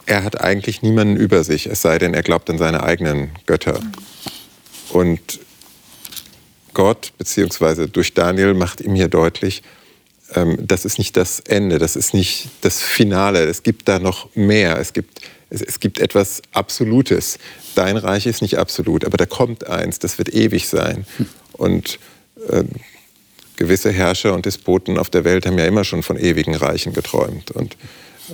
[0.07, 3.81] er hat eigentlich niemanden über sich, es sei denn, er glaubt an seine eigenen Götter.
[4.91, 5.41] Und
[6.75, 9.63] Gott, beziehungsweise durch Daniel, macht ihm hier deutlich,
[10.35, 13.45] ähm, das ist nicht das Ende, das ist nicht das Finale.
[13.45, 14.79] Es gibt da noch mehr.
[14.79, 17.39] Es gibt, es, es gibt etwas Absolutes.
[17.75, 21.07] Dein Reich ist nicht absolut, aber da kommt eins, das wird ewig sein.
[21.17, 21.27] Hm.
[21.53, 21.99] Und
[22.49, 22.65] äh,
[23.57, 27.51] gewisse Herrscher und Despoten auf der Welt haben ja immer schon von ewigen Reichen geträumt.
[27.51, 27.77] Und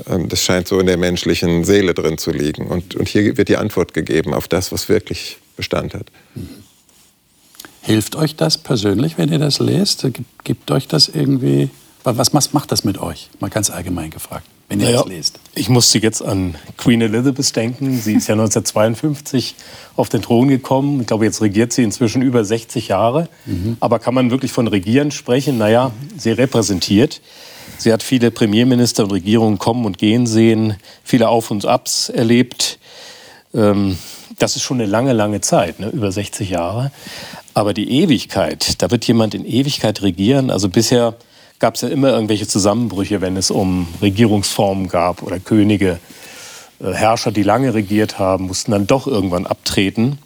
[0.09, 2.67] ähm, das scheint so in der menschlichen Seele drin zu liegen.
[2.67, 6.07] Und, und hier wird die Antwort gegeben auf das, was wirklich Bestand hat.
[7.83, 10.07] Hilft euch das persönlich, wenn ihr das lest?
[10.45, 11.71] Gibt, euch das irgendwie,
[12.05, 13.31] was macht das mit euch?
[13.41, 15.41] Mal ganz allgemein gefragt, wenn ihr naja, das lest.
[15.55, 17.99] Ich musste jetzt an Queen Elizabeth denken.
[17.99, 19.55] Sie ist ja 1952
[19.97, 21.01] auf den Thron gekommen.
[21.01, 23.29] Ich glaube, jetzt regiert sie inzwischen über 60 Jahre.
[23.47, 23.79] Mhm.
[23.81, 25.57] Aber kann man wirklich von Regieren sprechen?
[25.57, 27.23] Naja, sie repräsentiert.
[27.79, 32.79] Sie hat viele Premierminister und Regierungen kommen und gehen sehen, viele Auf und Abs erlebt.
[33.55, 33.97] Ähm,
[34.39, 35.89] das ist schon eine lange, lange Zeit, ne?
[35.89, 36.91] über 60 Jahre.
[37.55, 40.51] Aber die Ewigkeit, da wird jemand in Ewigkeit regieren.
[40.51, 41.17] Also bisher
[41.59, 45.99] gab es ja immer irgendwelche Zusammenbrüche, wenn es um Regierungsformen gab oder Könige.
[46.81, 50.18] Äh, Herrscher, die lange regiert haben, mussten dann doch irgendwann abtreten.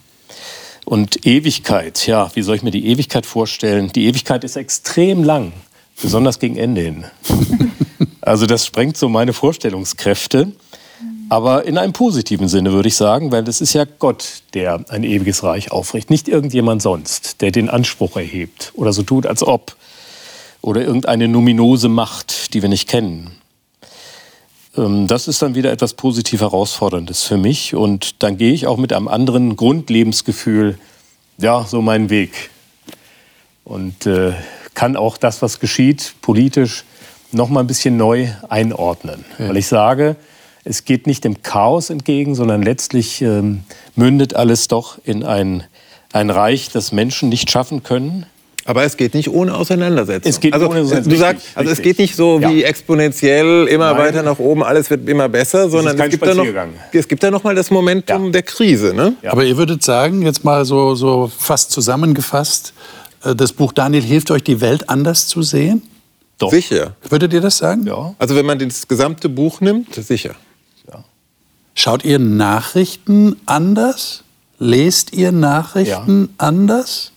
[0.84, 3.92] Und Ewigkeit, ja, wie soll ich mir die Ewigkeit vorstellen?
[3.92, 5.52] Die Ewigkeit ist extrem lang,
[6.00, 7.04] besonders gegen Ende hin.
[8.24, 10.52] Also das sprengt so meine Vorstellungskräfte.
[11.28, 15.02] Aber in einem positiven Sinne würde ich sagen, weil es ist ja Gott, der ein
[15.02, 19.74] ewiges Reich aufrichtet, nicht irgendjemand sonst, der den Anspruch erhebt oder so tut, als ob.
[20.62, 23.32] Oder irgendeine numinose Macht, die wir nicht kennen.
[24.76, 27.74] Ähm, das ist dann wieder etwas positiv Herausforderndes für mich.
[27.74, 30.78] Und dann gehe ich auch mit einem anderen Grundlebensgefühl,
[31.38, 32.50] ja, so meinen Weg.
[33.64, 34.32] Und äh,
[34.74, 36.84] kann auch das, was geschieht, politisch,
[37.32, 39.24] noch mal ein bisschen neu einordnen.
[39.38, 39.48] Ja.
[39.48, 40.16] Weil ich sage,
[40.64, 43.64] es geht nicht dem Chaos entgegen, sondern letztlich ähm,
[43.96, 45.64] mündet alles doch in ein,
[46.12, 48.26] ein Reich, das Menschen nicht schaffen können.
[48.64, 50.30] Aber es geht nicht ohne Auseinandersetzung.
[50.30, 51.12] Es geht also, ohne Auseinandersetzung.
[51.12, 52.68] Du sagst, also es geht nicht so wie ja.
[52.68, 53.98] exponentiell immer Nein.
[54.02, 56.46] weiter nach oben, alles wird immer besser, sondern es gibt, da noch,
[56.92, 58.30] es gibt da noch mal das Momentum ja.
[58.30, 58.94] der Krise.
[58.94, 59.14] Ne?
[59.22, 59.32] Ja.
[59.32, 62.72] Aber ihr würdet sagen, jetzt mal so, so fast zusammengefasst,
[63.24, 65.82] äh, das Buch Daniel hilft euch, die Welt anders zu sehen?
[66.38, 66.50] Doch.
[66.50, 66.94] Sicher.
[67.08, 67.86] Würdet ihr das sagen?
[67.86, 68.14] Ja.
[68.18, 70.34] Also wenn man das gesamte Buch nimmt, sicher.
[71.74, 74.24] Schaut ihr Nachrichten anders?
[74.58, 76.28] Lest ihr Nachrichten ja.
[76.38, 77.11] anders?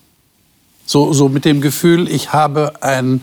[0.86, 3.21] So, so mit dem Gefühl, ich habe ein,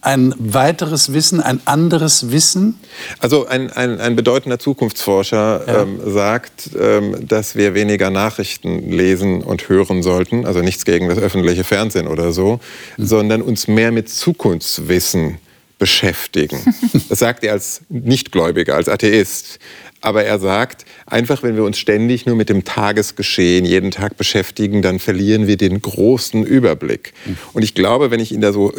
[0.00, 2.78] ein weiteres Wissen, ein anderes Wissen?
[3.18, 5.82] Also ein, ein, ein bedeutender Zukunftsforscher ja.
[5.82, 11.18] ähm, sagt, ähm, dass wir weniger Nachrichten lesen und hören sollten, also nichts gegen das
[11.18, 12.60] öffentliche Fernsehen oder so,
[12.96, 13.06] mhm.
[13.06, 15.38] sondern uns mehr mit Zukunftswissen
[15.82, 16.58] beschäftigen.
[17.08, 19.58] Das sagt er als Nichtgläubiger, als Atheist.
[20.02, 24.82] Aber er sagt, einfach wenn wir uns ständig nur mit dem Tagesgeschehen jeden Tag beschäftigen,
[24.82, 27.14] dann verlieren wir den großen Überblick.
[27.24, 27.38] Mhm.
[27.54, 28.72] Und ich glaube, wenn ich ihn da so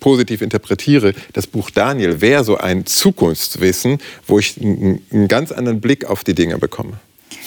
[0.00, 6.06] positiv interpretiere, das Buch Daniel wäre so ein Zukunftswissen, wo ich einen ganz anderen Blick
[6.06, 6.94] auf die Dinge bekomme.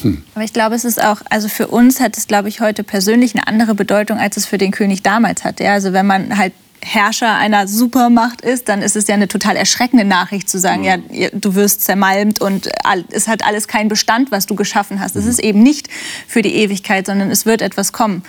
[0.01, 0.23] Hm.
[0.35, 3.35] Aber ich glaube, es ist auch, also für uns hat es, glaube ich, heute persönlich
[3.35, 5.63] eine andere Bedeutung, als es für den König damals hatte.
[5.63, 9.55] Ja, also wenn man halt Herrscher einer Supermacht ist, dann ist es ja eine total
[9.55, 11.03] erschreckende Nachricht zu sagen, mhm.
[11.11, 12.69] ja, du wirst zermalmt und
[13.11, 15.15] es hat alles keinen Bestand, was du geschaffen hast.
[15.15, 15.29] Es mhm.
[15.29, 15.89] ist eben nicht
[16.27, 18.23] für die Ewigkeit, sondern es wird etwas kommen.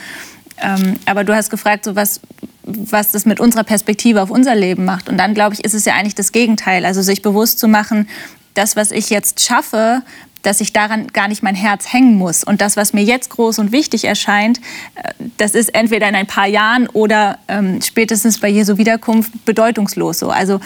[0.61, 2.21] Ähm, aber du hast gefragt, so was,
[2.63, 5.09] was das mit unserer Perspektive auf unser Leben macht.
[5.09, 6.85] Und dann, glaube ich, ist es ja eigentlich das Gegenteil.
[6.85, 8.09] Also sich bewusst zu machen,
[8.55, 10.03] das, was ich jetzt schaffe,
[10.43, 12.45] dass ich daran gar nicht mein Herz hängen muss.
[12.45, 14.59] Und das, was mir jetzt groß und wichtig erscheint,
[14.95, 20.19] äh, das ist entweder in ein paar Jahren oder ähm, spätestens bei Jesu Wiederkunft bedeutungslos
[20.19, 20.31] so.
[20.31, 20.61] Also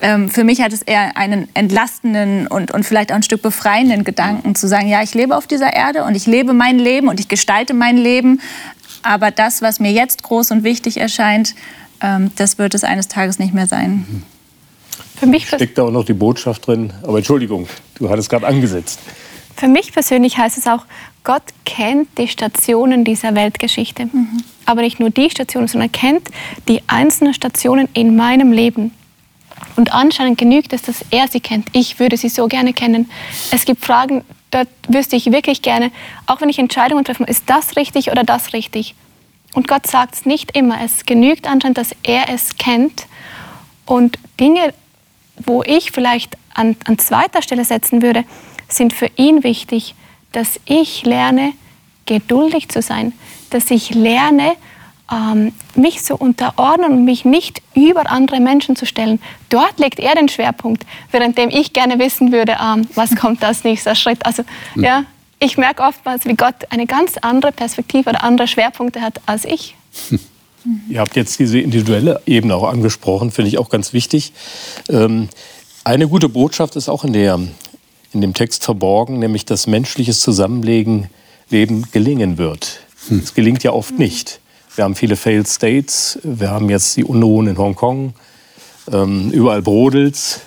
[0.00, 4.04] ähm, für mich hat es eher einen entlastenden und, und vielleicht auch ein Stück befreienden
[4.04, 7.20] Gedanken zu sagen, ja, ich lebe auf dieser Erde und ich lebe mein Leben und
[7.20, 8.40] ich gestalte mein Leben.
[9.02, 11.54] Aber das, was mir jetzt groß und wichtig erscheint,
[12.00, 14.06] ähm, das wird es eines Tages nicht mehr sein.
[14.08, 14.22] Mhm.
[15.18, 16.92] Für mich steckt da auch noch die Botschaft drin.
[17.02, 19.00] Aber Entschuldigung, du hattest gerade angesetzt.
[19.56, 20.84] Für mich persönlich heißt es auch,
[21.24, 24.06] Gott kennt die Stationen dieser Weltgeschichte.
[24.06, 24.42] Mhm.
[24.64, 26.28] Aber nicht nur die Stationen, sondern kennt
[26.68, 28.92] die einzelnen Stationen in meinem Leben.
[29.76, 31.68] Und anscheinend genügt es, dass er sie kennt.
[31.72, 33.10] Ich würde sie so gerne kennen.
[33.50, 35.90] Es gibt Fragen, da wüsste ich wirklich gerne,
[36.26, 38.94] auch wenn ich Entscheidungen treffe, ist das richtig oder das richtig?
[39.54, 40.78] Und Gott sagt es nicht immer.
[40.82, 43.06] Es genügt anscheinend, dass er es kennt
[43.86, 44.72] und Dinge
[45.44, 48.24] wo ich vielleicht an, an zweiter Stelle setzen würde,
[48.68, 49.94] sind für ihn wichtig,
[50.32, 51.52] dass ich lerne,
[52.06, 53.12] geduldig zu sein,
[53.50, 54.54] dass ich lerne,
[55.10, 59.20] ähm, mich zu unterordnen und mich nicht über andere Menschen zu stellen.
[59.48, 63.94] Dort legt er den Schwerpunkt, währenddem ich gerne wissen würde, ähm, was kommt als nächster
[63.94, 64.24] Schritt.
[64.26, 65.04] Also ja,
[65.38, 69.74] ich merke oftmals, wie Gott eine ganz andere Perspektive oder andere Schwerpunkte hat als ich.
[70.88, 74.32] Ihr habt jetzt diese individuelle Ebene auch angesprochen, finde ich auch ganz wichtig.
[74.88, 75.28] Ähm,
[75.84, 77.40] eine gute Botschaft ist auch in, der,
[78.12, 81.08] in dem Text verborgen, nämlich dass menschliches Zusammenleben
[81.50, 82.80] Leben gelingen wird.
[83.08, 83.20] Hm.
[83.20, 84.40] Es gelingt ja oft nicht.
[84.74, 88.14] Wir haben viele Failed States, wir haben jetzt die Unruhen in Hongkong,
[88.92, 90.40] ähm, überall brodelt's.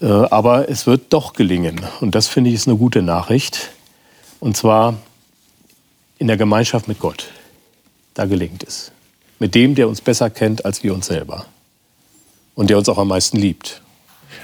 [0.00, 1.80] Äh, aber es wird doch gelingen.
[2.00, 3.70] Und das finde ich ist eine gute Nachricht.
[4.40, 4.94] Und zwar
[6.18, 7.28] in der Gemeinschaft mit Gott.
[8.14, 8.91] da gelingt es.
[9.42, 11.46] Mit dem, der uns besser kennt als wir uns selber.
[12.54, 13.82] Und der uns auch am meisten liebt.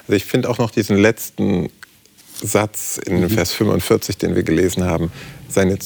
[0.01, 1.71] Also ich finde auch noch diesen letzten
[2.43, 3.31] Satz in mhm.
[3.31, 5.13] Vers 45, den wir gelesen haben,
[5.49, 5.79] seine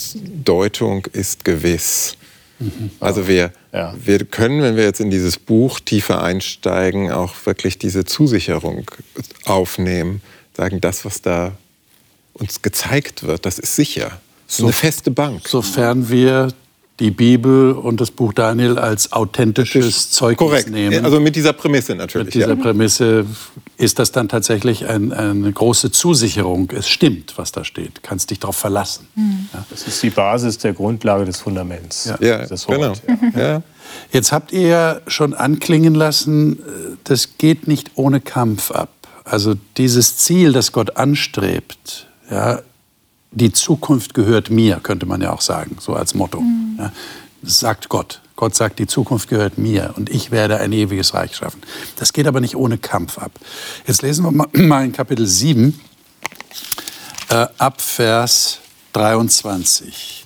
[0.43, 2.17] Deutung ist gewiss.
[2.59, 2.91] Mhm.
[3.01, 3.95] Also wir, ja.
[4.03, 8.91] wir können, wenn wir jetzt in dieses Buch tiefer einsteigen, auch wirklich diese Zusicherung
[9.45, 10.23] aufnehmen,
[10.57, 11.53] sagen, das, was da
[12.33, 14.23] uns gezeigt wird, das ist sicher.
[14.47, 15.47] Das ist so, eine feste Bank.
[15.47, 16.49] Sofern wir
[17.01, 20.71] die Bibel und das Buch Daniel als authentisches Zeugnis Korrekt.
[20.71, 21.05] nehmen.
[21.05, 22.27] Also mit dieser Prämisse natürlich.
[22.27, 22.55] Mit dieser ja.
[22.55, 23.25] Prämisse
[23.79, 26.71] ist das dann tatsächlich ein, eine große Zusicherung.
[26.71, 28.03] Es stimmt, was da steht.
[28.03, 29.09] Kannst dich darauf verlassen.
[29.15, 29.49] Mhm.
[29.53, 29.65] Ja.
[29.71, 32.05] Das ist die Basis der Grundlage des Fundaments.
[32.05, 32.93] Ja, ja genau.
[33.37, 33.63] Ja.
[34.13, 36.59] Jetzt habt ihr ja schon anklingen lassen,
[37.05, 38.91] das geht nicht ohne Kampf ab.
[39.25, 42.61] Also dieses Ziel, das Gott anstrebt, ja,
[43.33, 46.41] die Zukunft gehört mir, könnte man ja auch sagen, so als Motto.
[46.41, 46.62] Mhm.
[46.79, 46.93] Ja,
[47.43, 48.21] das sagt Gott.
[48.37, 51.61] Gott sagt, die Zukunft gehört mir und ich werde ein ewiges Reich schaffen.
[51.97, 53.33] Das geht aber nicht ohne Kampf ab.
[53.87, 55.79] Jetzt lesen wir mal in Kapitel 7
[57.29, 58.59] äh, ab Vers
[58.95, 60.23] 23.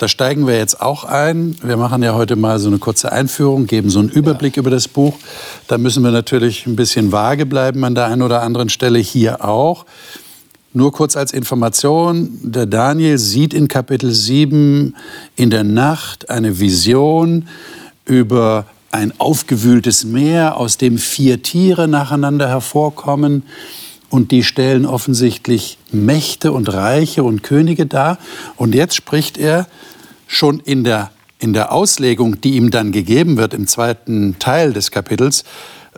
[0.00, 1.56] Da steigen wir jetzt auch ein.
[1.62, 4.60] Wir machen ja heute mal so eine kurze Einführung, geben so einen Überblick ja.
[4.60, 5.14] über das Buch.
[5.68, 9.44] Da müssen wir natürlich ein bisschen vage bleiben an der einen oder anderen Stelle, hier
[9.44, 9.86] auch.
[10.76, 14.96] Nur kurz als Information, der Daniel sieht in Kapitel 7
[15.36, 17.46] in der Nacht eine Vision
[18.04, 23.44] über ein aufgewühltes Meer, aus dem vier Tiere nacheinander hervorkommen.
[24.10, 28.18] Und die stellen offensichtlich Mächte und Reiche und Könige dar.
[28.56, 29.68] Und jetzt spricht er
[30.26, 34.90] schon in der, in der Auslegung, die ihm dann gegeben wird im zweiten Teil des
[34.90, 35.44] Kapitels,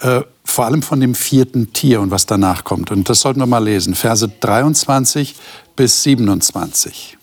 [0.03, 2.91] äh, vor allem von dem vierten Tier und was danach kommt.
[2.91, 5.35] Und das sollten wir mal lesen, Verse 23
[5.75, 7.19] bis 27.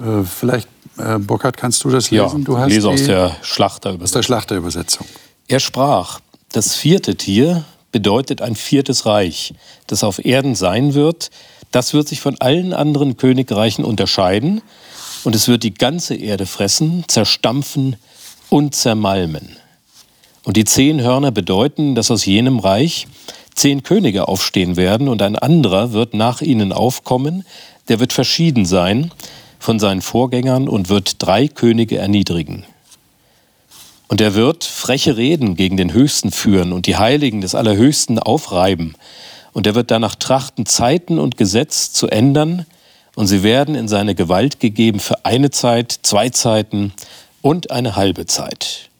[0.00, 2.40] Äh, vielleicht, äh, Burkhard, kannst du das lesen?
[2.40, 4.04] Ja, du hast lese aus der Schlachterübersetzung.
[4.04, 5.06] Aus der Schlachterübersetzung.
[5.46, 9.54] Er sprach, das vierte Tier bedeutet ein viertes Reich,
[9.86, 11.30] das auf Erden sein wird.
[11.70, 14.62] Das wird sich von allen anderen Königreichen unterscheiden
[15.24, 17.96] und es wird die ganze Erde fressen, zerstampfen
[18.50, 19.56] und zermalmen.
[20.44, 23.06] Und die zehn Hörner bedeuten, dass aus jenem Reich
[23.54, 27.44] zehn Könige aufstehen werden und ein anderer wird nach ihnen aufkommen,
[27.88, 29.12] der wird verschieden sein
[29.58, 32.64] von seinen Vorgängern und wird drei Könige erniedrigen.
[34.08, 38.94] Und er wird freche Reden gegen den Höchsten führen und die Heiligen des Allerhöchsten aufreiben.
[39.52, 42.66] Und er wird danach trachten, Zeiten und Gesetz zu ändern,
[43.14, 46.94] und sie werden in seine Gewalt gegeben für eine Zeit, zwei Zeiten
[47.42, 48.90] und eine halbe Zeit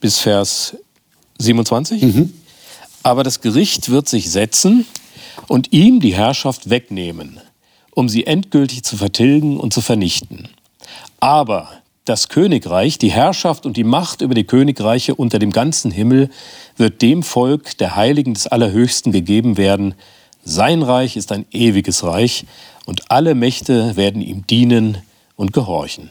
[0.00, 0.76] bis Vers
[1.38, 2.02] 27.
[2.02, 2.32] Mhm.
[3.02, 4.86] Aber das Gericht wird sich setzen
[5.48, 7.40] und ihm die Herrschaft wegnehmen,
[7.92, 10.48] um sie endgültig zu vertilgen und zu vernichten.
[11.18, 11.68] Aber
[12.04, 16.30] das Königreich, die Herrschaft und die Macht über die Königreiche unter dem ganzen Himmel
[16.76, 19.94] wird dem Volk der Heiligen des Allerhöchsten gegeben werden.
[20.42, 22.46] Sein Reich ist ein ewiges Reich
[22.86, 24.98] und alle Mächte werden ihm dienen
[25.36, 26.10] und gehorchen.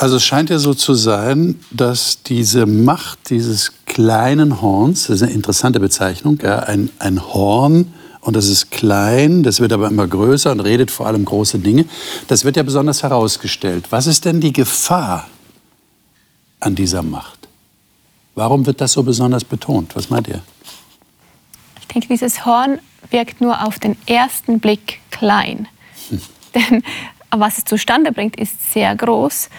[0.00, 5.24] Also es scheint ja so zu sein, dass diese Macht dieses kleinen Horns, das ist
[5.24, 10.06] eine interessante Bezeichnung, ja, ein, ein Horn, und das ist klein, das wird aber immer
[10.06, 11.84] größer und redet vor allem große Dinge.
[12.28, 13.88] Das wird ja besonders herausgestellt.
[13.90, 15.28] Was ist denn die Gefahr
[16.60, 17.48] an dieser Macht?
[18.34, 19.96] Warum wird das so besonders betont?
[19.96, 20.40] Was meint ihr?
[21.78, 22.78] Ich denke, dieses Horn
[23.10, 25.68] wirkt nur auf den ersten Blick klein.
[26.08, 26.20] Hm.
[26.54, 26.82] Denn
[27.30, 29.50] was es zustande bringt, ist sehr groß.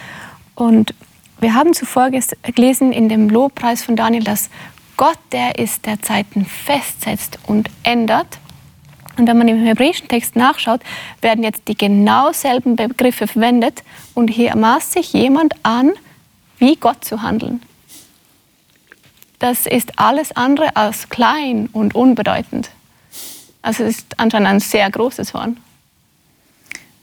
[0.54, 0.94] Und
[1.40, 4.50] wir haben zuvor gelesen in dem Lobpreis von Daniel, dass
[4.96, 8.38] Gott der ist, der Zeiten festsetzt und ändert.
[9.18, 10.80] Und wenn man im hebräischen Text nachschaut,
[11.20, 13.82] werden jetzt die genau selben Begriffe verwendet
[14.14, 15.92] und hier maßt sich jemand an,
[16.58, 17.62] wie Gott zu handeln.
[19.38, 22.70] Das ist alles andere als klein und unbedeutend.
[23.60, 25.56] Also es ist anscheinend ein sehr großes Horn.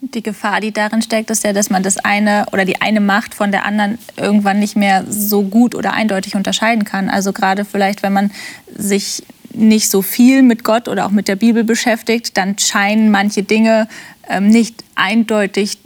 [0.02, 3.36] Die Gefahr, die darin steckt, ist ja, dass man das eine oder die eine Macht
[3.36, 7.10] von der anderen irgendwann nicht mehr so gut oder eindeutig unterscheiden kann.
[7.10, 8.32] Also gerade vielleicht, wenn man
[8.74, 9.24] sich
[9.54, 13.90] nicht so viel mit Gott oder auch mit der Bibel beschäftigt, dann scheinen manche Dinge
[14.30, 15.80] ähm, nicht eindeutig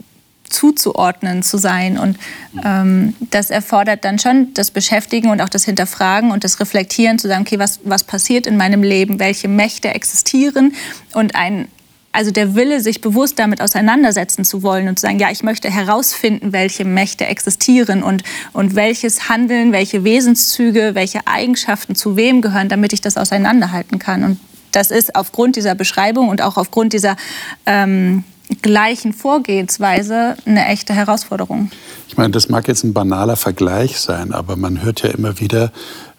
[0.48, 1.98] zuzuordnen zu sein.
[1.98, 2.16] Und
[2.64, 7.26] ähm, das erfordert dann schon das Beschäftigen und auch das Hinterfragen und das Reflektieren, zu
[7.26, 10.74] sagen, okay, was, was passiert in meinem Leben, welche Mächte existieren
[11.14, 11.68] und ein
[12.14, 15.68] also der Wille, sich bewusst damit auseinandersetzen zu wollen und zu sagen, ja, ich möchte
[15.68, 22.68] herausfinden, welche Mächte existieren und, und welches Handeln, welche Wesenszüge, welche Eigenschaften zu wem gehören,
[22.68, 24.22] damit ich das auseinanderhalten kann.
[24.22, 24.40] Und
[24.70, 27.16] das ist aufgrund dieser Beschreibung und auch aufgrund dieser
[27.66, 28.22] ähm,
[28.62, 31.72] gleichen Vorgehensweise eine echte Herausforderung.
[32.08, 35.72] Ich meine, das mag jetzt ein banaler Vergleich sein, aber man hört ja immer wieder,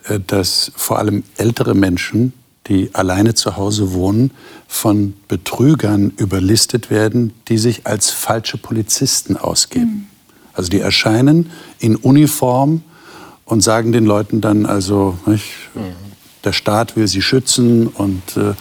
[0.10, 2.34] äh, dass vor allem ältere Menschen,
[2.68, 4.32] die alleine zu Hause wohnen,
[4.68, 9.86] von Betrügern überlistet werden, die sich als falsche Polizisten ausgeben.
[9.86, 10.06] Mhm.
[10.54, 12.82] Also die erscheinen in Uniform
[13.46, 15.46] und sagen den Leuten dann also, nicht,
[15.76, 15.94] mhm.
[16.44, 18.54] der Staat will sie schützen und äh,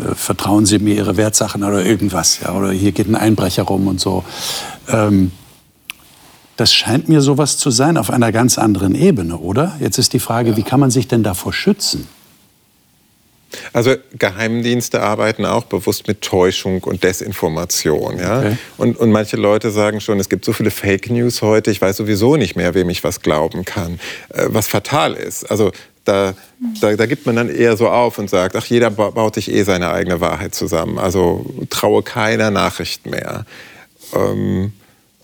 [0.00, 3.88] äh, vertrauen Sie mir Ihre Wertsachen oder irgendwas, ja, oder hier geht ein Einbrecher rum
[3.88, 4.24] und so.
[4.88, 5.32] Ähm,
[6.56, 9.76] das scheint mir sowas zu sein auf einer ganz anderen Ebene, oder?
[9.80, 10.56] Jetzt ist die Frage, ja.
[10.56, 12.06] wie kann man sich denn davor schützen?
[13.72, 18.18] Also Geheimdienste arbeiten auch bewusst mit Täuschung und Desinformation.
[18.18, 18.38] Ja?
[18.38, 18.56] Okay.
[18.76, 21.96] Und, und manche Leute sagen schon, es gibt so viele Fake News heute, ich weiß
[21.96, 25.50] sowieso nicht mehr, wem ich was glauben kann, äh, was fatal ist.
[25.50, 25.72] Also
[26.04, 26.34] da,
[26.80, 29.62] da, da, gibt man dann eher so auf und sagt, ach, jeder baut sich eh
[29.64, 30.98] seine eigene Wahrheit zusammen.
[30.98, 33.44] Also traue keiner Nachricht mehr.
[34.14, 34.72] Ähm,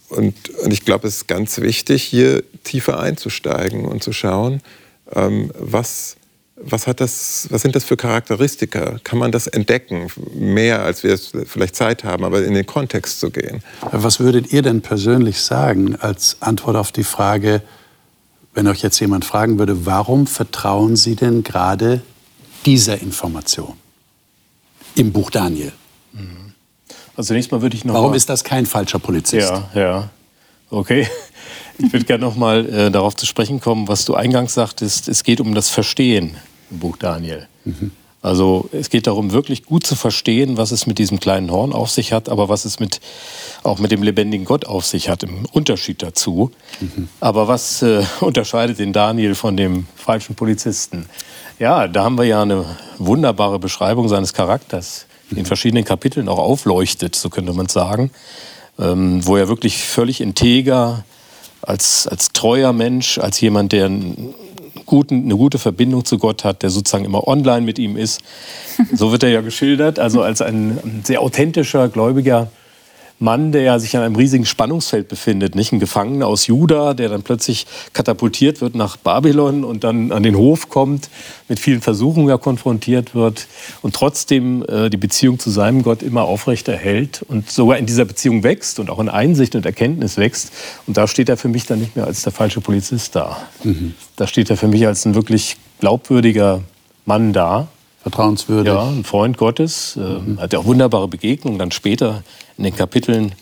[0.09, 4.61] und, und, ich glaube, es ist ganz wichtig, hier tiefer einzusteigen und zu schauen,
[5.13, 6.17] ähm, was,
[6.57, 8.99] was, hat das, was sind das für Charakteristika?
[9.05, 10.09] Kann man das entdecken?
[10.35, 13.63] Mehr, als wir es vielleicht Zeit haben, aber in den Kontext zu gehen.
[13.93, 17.63] Was würdet ihr denn persönlich sagen als Antwort auf die Frage,
[18.55, 22.01] wenn euch jetzt jemand fragen würde, warum vertrauen Sie denn gerade
[22.65, 23.75] dieser Information
[24.95, 25.73] im Buch Daniel?
[26.13, 26.55] Mhm.
[27.17, 27.95] Also zunächst mal würde ich noch.
[27.95, 29.51] Warum ist das kein falscher Polizist?
[29.51, 30.11] Ja, ja.
[30.71, 31.07] Okay.
[31.79, 35.09] Ich würde gerne noch mal äh, darauf zu sprechen kommen, was du eingangs sagtest.
[35.09, 36.37] Es geht um das Verstehen
[36.71, 37.47] im Buch Daniel.
[37.65, 37.93] Mhm.
[38.23, 41.91] Also es geht darum, wirklich gut zu verstehen, was es mit diesem kleinen Horn auf
[41.91, 43.01] sich hat, aber was es mit,
[43.63, 46.51] auch mit dem lebendigen Gott auf sich hat, im Unterschied dazu.
[46.81, 47.09] Mhm.
[47.21, 51.07] Aber was äh, unterscheidet den Daniel von dem falschen Polizisten?
[51.61, 52.65] Ja, da haben wir ja eine
[52.99, 55.47] wunderbare Beschreibung seines Charakters, die in mhm.
[55.47, 58.11] verschiedenen Kapiteln auch aufleuchtet, so könnte man sagen,
[58.79, 61.05] ähm, wo er wirklich völlig integer,
[61.63, 63.91] als, als treuer Mensch, als jemand, der
[64.87, 68.21] guten, eine gute Verbindung zu Gott hat, der sozusagen immer online mit ihm ist.
[68.93, 72.49] So wird er ja geschildert, also als ein sehr authentischer, gläubiger
[73.19, 77.23] Mann, der sich an einem riesigen Spannungsfeld befindet, nicht ein Gefangener aus Juda, der dann
[77.23, 81.09] plötzlich katapultiert wird nach Babylon und dann an den Hof kommt,
[81.49, 83.47] mit vielen Versuchungen ja konfrontiert wird
[83.81, 88.05] und trotzdem äh, die Beziehung zu seinem Gott immer aufrecht erhält und sogar in dieser
[88.05, 90.53] Beziehung wächst und auch in Einsicht und Erkenntnis wächst.
[90.87, 93.39] Und da steht er für mich dann nicht mehr als der falsche Polizist da.
[93.65, 93.95] Mhm.
[94.17, 96.63] Da steht er für mich als ein wirklich glaubwürdiger
[97.07, 97.69] Mann da,
[98.07, 98.73] vertrauenswürdig.
[98.73, 99.97] Ja, ein Freund Gottes.
[99.97, 100.41] Äh, mhm.
[100.41, 102.23] Hat ja auch wunderbare Begegnungen dann später
[102.57, 103.33] in den Kapiteln.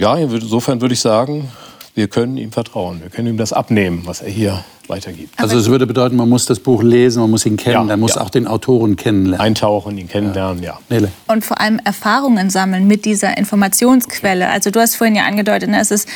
[0.00, 1.48] Ja, insofern würde ich sagen,
[1.96, 3.00] wir können ihm vertrauen.
[3.02, 5.40] Wir können ihm das abnehmen, was er hier weitergibt.
[5.40, 7.98] Also es würde bedeuten, man muss das Buch lesen, man muss ihn kennen, ja, man
[7.98, 8.20] muss ja.
[8.20, 9.40] auch den Autoren kennenlernen.
[9.40, 10.78] Eintauchen, ihn kennenlernen, ja.
[10.88, 11.08] ja.
[11.26, 14.48] Und vor allem Erfahrungen sammeln mit dieser Informationsquelle.
[14.48, 16.08] Also du hast vorhin ja angedeutet, ne, es ist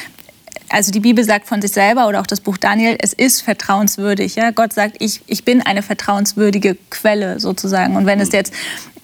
[0.70, 4.36] also die Bibel sagt von sich selber oder auch das Buch Daniel, es ist vertrauenswürdig.
[4.36, 4.50] Ja?
[4.50, 7.96] Gott sagt, ich, ich bin eine vertrauenswürdige Quelle sozusagen.
[7.96, 8.52] Und wenn es jetzt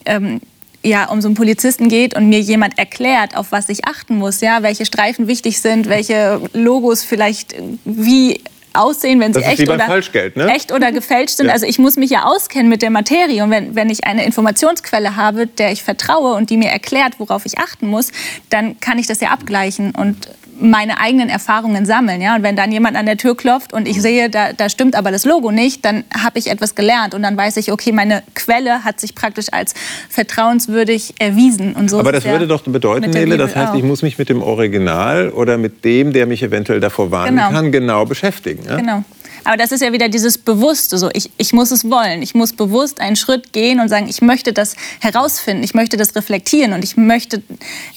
[0.05, 0.41] ähm,
[0.83, 4.41] ja, um so einen Polizisten geht und mir jemand erklärt, auf was ich achten muss,
[4.41, 7.55] ja, welche Streifen wichtig sind, welche Logos vielleicht
[7.85, 8.41] wie
[8.75, 9.87] aussehen, wenn sie echt oder,
[10.35, 10.53] ne?
[10.53, 11.47] echt oder gefälscht sind.
[11.47, 11.53] Ja.
[11.53, 13.43] Also ich muss mich ja auskennen mit der Materie.
[13.43, 17.47] Und wenn, wenn ich eine Informationsquelle habe, der ich vertraue und die mir erklärt, worauf
[17.47, 18.11] ich achten muss,
[18.51, 20.29] dann kann ich das ja abgleichen und
[20.61, 22.21] meine eigenen Erfahrungen sammeln.
[22.21, 22.37] Ja?
[22.37, 25.11] Und wenn dann jemand an der Tür klopft und ich sehe, da, da stimmt aber
[25.11, 28.85] das Logo nicht, dann habe ich etwas gelernt und dann weiß ich, okay, meine Quelle
[28.85, 29.75] hat sich praktisch als
[30.09, 31.75] vertrauenswürdig erwiesen.
[31.75, 33.77] Und so aber das würde doch bedeuten, Nele, das heißt, auch.
[33.77, 37.51] ich muss mich mit dem Original oder mit dem, der mich eventuell davor warnen genau.
[37.51, 38.65] kann, genau beschäftigen.
[38.69, 38.77] Ja?
[38.77, 39.05] Genau.
[39.45, 40.97] Aber das ist ja wieder dieses Bewusste.
[40.99, 41.11] So.
[41.13, 42.23] Ich, ich muss es wollen.
[42.23, 46.17] Ich muss bewusst einen Schritt gehen und sagen, ich möchte das herausfinden, ich möchte das
[46.17, 47.43] reflektieren und ich möchte,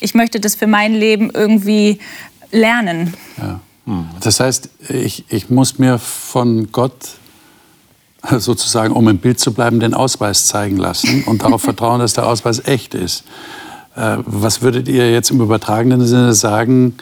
[0.02, 2.00] ich möchte das für mein Leben irgendwie
[2.52, 3.14] lernen.
[3.38, 3.60] Ja.
[4.20, 6.92] Das heißt, ich, ich muss mir von Gott
[8.38, 12.28] sozusagen, um im Bild zu bleiben, den Ausweis zeigen lassen und darauf vertrauen, dass der
[12.28, 13.24] Ausweis echt ist.
[13.96, 16.96] Äh, was würdet ihr jetzt im übertragenen Sinne sagen,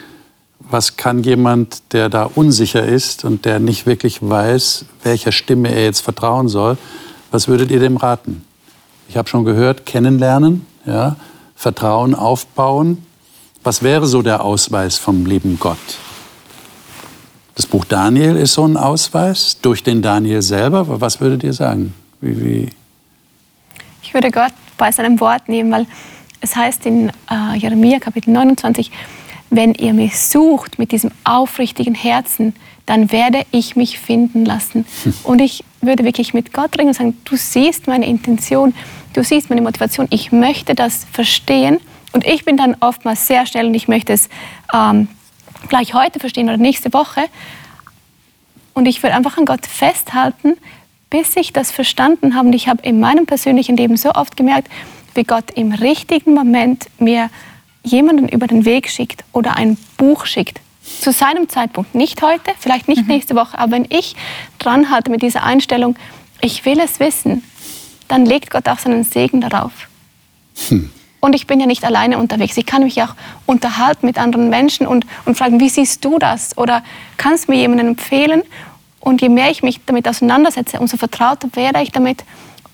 [0.60, 5.84] was kann jemand, der da unsicher ist und der nicht wirklich weiß, welcher Stimme er
[5.84, 6.78] jetzt vertrauen soll,
[7.32, 8.44] was würdet ihr dem raten?
[9.10, 11.16] Ich habe schon gehört, kennenlernen, ja,
[11.56, 13.05] Vertrauen aufbauen,
[13.66, 15.78] was wäre so der Ausweis vom lieben Gott?
[17.56, 21.02] Das Buch Daniel ist so ein Ausweis durch den Daniel selber.
[21.02, 21.94] Was würdet ihr sagen?
[22.22, 22.70] Wie, wie?
[24.04, 25.88] Ich würde Gott bei seinem Wort nehmen, weil
[26.42, 28.92] es heißt in äh, Jeremia Kapitel 29,
[29.50, 32.54] wenn ihr mich sucht mit diesem aufrichtigen Herzen,
[32.86, 34.86] dann werde ich mich finden lassen.
[35.04, 35.14] Hm.
[35.24, 38.76] Und ich würde wirklich mit Gott ringen und sagen, du siehst meine Intention,
[39.14, 41.80] du siehst meine Motivation, ich möchte das verstehen
[42.16, 44.30] Und ich bin dann oftmals sehr schnell und ich möchte es
[44.74, 45.10] ähm,
[45.68, 47.26] gleich heute verstehen oder nächste Woche.
[48.74, 50.56] Und ich will einfach an Gott festhalten,
[51.10, 52.48] bis ich das verstanden habe.
[52.48, 54.70] Und ich habe in meinem persönlichen Leben so oft gemerkt,
[55.14, 57.30] wie Gott im richtigen Moment mir
[57.84, 60.62] jemanden über den Weg schickt oder ein Buch schickt.
[61.02, 61.96] Zu seinem Zeitpunkt.
[61.96, 63.08] Nicht heute, vielleicht nicht mhm.
[63.10, 64.16] nächste Woche, aber wenn ich
[64.58, 65.98] dran halte mit dieser Einstellung,
[66.40, 67.44] ich will es wissen,
[68.08, 69.74] dann legt Gott auch seinen Segen darauf.
[70.70, 70.92] Hm.
[71.26, 72.56] Und ich bin ja nicht alleine unterwegs.
[72.56, 73.16] Ich kann mich auch
[73.48, 76.56] unterhalten mit anderen Menschen und, und fragen, wie siehst du das?
[76.56, 76.84] Oder
[77.18, 78.44] kannst du mir jemanden empfehlen?
[79.00, 82.24] Und je mehr ich mich damit auseinandersetze, umso vertrauter werde ich damit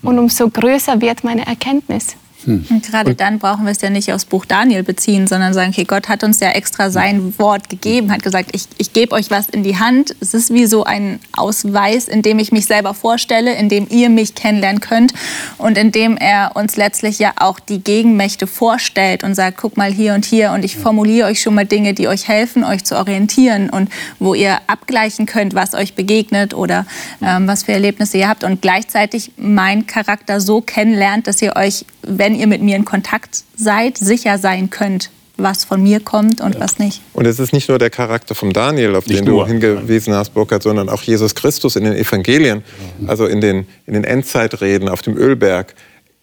[0.01, 2.17] und umso größer wird meine Erkenntnis.
[2.45, 2.65] Hm.
[2.69, 5.83] Und gerade dann brauchen wir es ja nicht aufs Buch Daniel beziehen, sondern sagen, okay,
[5.83, 9.49] Gott hat uns ja extra sein Wort gegeben, hat gesagt, ich, ich gebe euch was
[9.49, 10.15] in die Hand.
[10.19, 14.09] Es ist wie so ein Ausweis, in dem ich mich selber vorstelle, in dem ihr
[14.09, 15.13] mich kennenlernen könnt
[15.57, 19.91] und in dem er uns letztlich ja auch die Gegenmächte vorstellt und sagt, guck mal
[19.91, 22.97] hier und hier und ich formuliere euch schon mal Dinge, die euch helfen, euch zu
[22.97, 23.89] orientieren und
[24.19, 26.85] wo ihr abgleichen könnt, was euch begegnet oder
[27.21, 31.85] ähm, was für Erlebnisse ihr habt und gleichzeitig meinen Charakter so kennenlernt, dass ihr euch,
[32.01, 36.39] wenn wenn ihr mit mir in Kontakt seid, sicher sein könnt, was von mir kommt
[36.39, 36.61] und ja.
[36.61, 37.01] was nicht.
[37.13, 39.43] Und es ist nicht nur der Charakter von Daniel, auf nicht den nur.
[39.43, 42.63] du hingewiesen hast, Burkhard, sondern auch Jesus Christus in den Evangelien,
[43.05, 45.73] also in den, in den Endzeitreden auf dem Ölberg.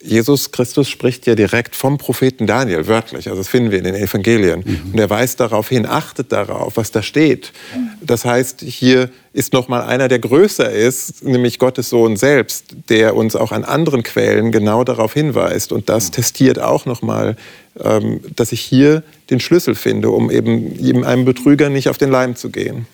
[0.01, 3.29] Jesus Christus spricht ja direkt vom Propheten Daniel, wörtlich.
[3.29, 4.63] Also das finden wir in den Evangelien.
[4.65, 4.93] Mhm.
[4.93, 7.53] Und er weist darauf hin, achtet darauf, was da steht.
[8.01, 13.17] Das heißt, hier ist noch mal einer, der größer ist, nämlich Gottes Sohn selbst, der
[13.17, 15.73] uns auch an anderen Quellen genau darauf hinweist.
[15.73, 16.13] Und das mhm.
[16.13, 17.37] testiert auch noch mal,
[17.81, 22.37] ähm, dass ich hier den Schlüssel finde, um eben einem Betrüger nicht auf den Leim
[22.37, 22.87] zu gehen.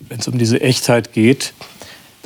[0.00, 1.54] Wenn es um diese Echtheit geht,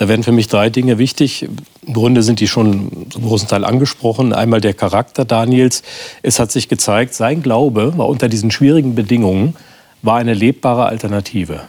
[0.03, 1.45] da werden für mich drei Dinge wichtig.
[1.87, 4.33] Im Grunde sind die schon zum großen Teil angesprochen.
[4.33, 5.85] Einmal der Charakter Daniels.
[6.23, 9.55] Es hat sich gezeigt, sein Glaube war unter diesen schwierigen Bedingungen
[10.03, 11.61] war eine lebbare Alternative.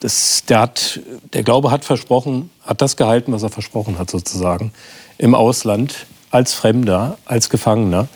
[0.00, 0.98] Das, der, hat,
[1.32, 4.72] der Glaube hat versprochen, hat das gehalten, was er versprochen hat sozusagen.
[5.16, 8.08] Im Ausland, als Fremder, als Gefangener.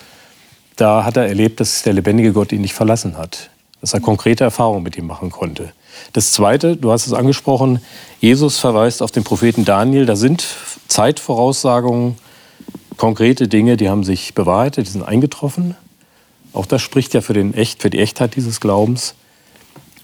[0.75, 3.51] Da hat er erlebt, dass der lebendige Gott ihn nicht verlassen hat.
[3.81, 5.73] Dass er konkrete Erfahrungen mit ihm machen konnte.
[6.13, 7.81] Das Zweite, du hast es angesprochen,
[8.21, 10.07] Jesus verweist auf den Propheten Daniel.
[10.07, 10.45] Da sind
[10.89, 12.17] Zeitvoraussagungen,
[12.97, 15.75] konkrete Dinge, die haben sich bewahrheitet, die sind eingetroffen.
[16.53, 19.15] Auch das spricht ja für, den Echt, für die Echtheit dieses Glaubens.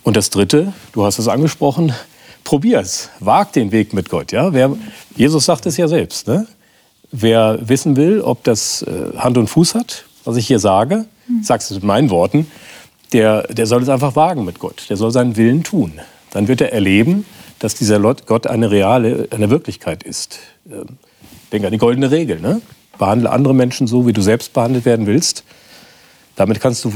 [0.02, 1.92] Und das Dritte, du hast es angesprochen,
[2.44, 4.30] probier es, wag den Weg mit Gott.
[4.32, 4.52] Ja?
[4.52, 4.76] Wer,
[5.16, 6.28] Jesus sagt es ja selbst.
[6.28, 6.46] Ne?
[7.10, 11.42] Wer wissen will, ob das äh, Hand und Fuß hat, was ich hier sage, mhm.
[11.42, 12.46] sagst du mit meinen Worten,
[13.12, 14.86] der, der soll es einfach wagen mit Gott.
[14.88, 16.00] Der soll seinen Willen tun.
[16.30, 17.24] Dann wird er erleben,
[17.58, 20.38] dass dieser Gott eine reale, eine Wirklichkeit ist.
[20.70, 20.98] Ähm,
[21.52, 22.40] denke an die goldene Regel.
[22.40, 22.60] Ne?
[22.98, 25.44] Behandle andere Menschen so, wie du selbst behandelt werden willst.
[26.34, 26.92] Damit kannst du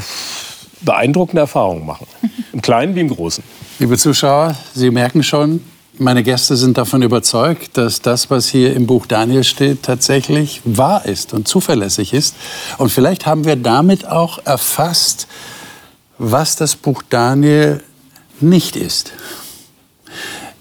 [0.82, 2.06] beeindruckende Erfahrungen machen.
[2.52, 3.44] Im Kleinen wie im Großen.
[3.78, 5.60] Liebe Zuschauer, Sie merken schon,
[5.98, 11.04] meine Gäste sind davon überzeugt, dass das, was hier im Buch Daniel steht, tatsächlich wahr
[11.04, 12.34] ist und zuverlässig ist.
[12.78, 15.26] Und vielleicht haben wir damit auch erfasst,
[16.22, 17.82] was das Buch Daniel
[18.40, 19.12] nicht ist.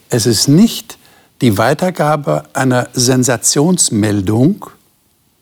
[0.10, 0.98] Es ist nicht
[1.42, 4.68] die Weitergabe einer Sensationsmeldung.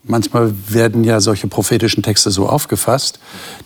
[0.02, 3.20] Manchmal werden ja solche prophetischen Texte so aufgefasst,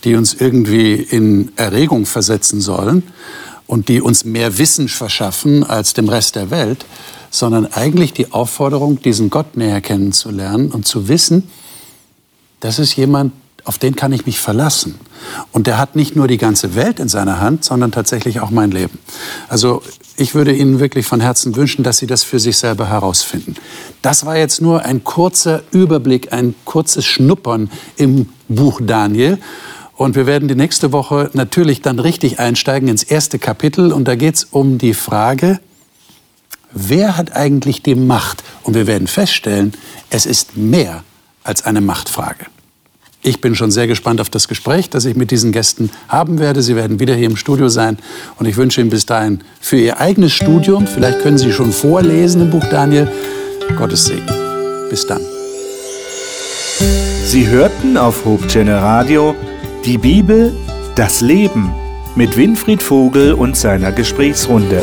[0.05, 3.03] die uns irgendwie in Erregung versetzen sollen
[3.67, 6.85] und die uns mehr Wissen verschaffen als dem Rest der Welt,
[7.31, 11.51] sondern eigentlich die Aufforderung, diesen Gott näher kennenzulernen und zu wissen,
[12.61, 13.33] das ist jemand,
[13.65, 14.99] auf den kann ich mich verlassen.
[15.53, 18.71] Und der hat nicht nur die ganze Welt in seiner Hand, sondern tatsächlich auch mein
[18.71, 18.99] Leben.
[19.49, 19.83] Also
[20.17, 23.55] ich würde Ihnen wirklich von Herzen wünschen, dass Sie das für sich selber herausfinden.
[24.03, 29.39] Das war jetzt nur ein kurzer Überblick, ein kurzes Schnuppern im Buch Daniel.
[29.95, 33.93] Und wir werden die nächste Woche natürlich dann richtig einsteigen ins erste Kapitel.
[33.93, 35.61] Und da geht es um die Frage,
[36.73, 38.43] wer hat eigentlich die Macht?
[38.65, 39.73] Und wir werden feststellen,
[40.11, 41.05] es ist mehr
[41.45, 42.47] als eine Machtfrage.
[43.25, 46.61] Ich bin schon sehr gespannt auf das Gespräch, das ich mit diesen Gästen haben werde.
[46.61, 47.99] Sie werden wieder hier im Studio sein
[48.39, 52.43] und ich wünsche Ihnen bis dahin für Ihr eigenes Studium, vielleicht können Sie schon vorlesen
[52.43, 53.09] im Buch Daniel,
[53.77, 54.27] Gottes Segen.
[54.91, 55.21] Bis dann.
[57.25, 59.37] Sie hörten auf Hope Radio
[59.85, 60.53] die Bibel,
[60.97, 61.73] das Leben
[62.17, 64.83] mit Winfried Vogel und seiner Gesprächsrunde.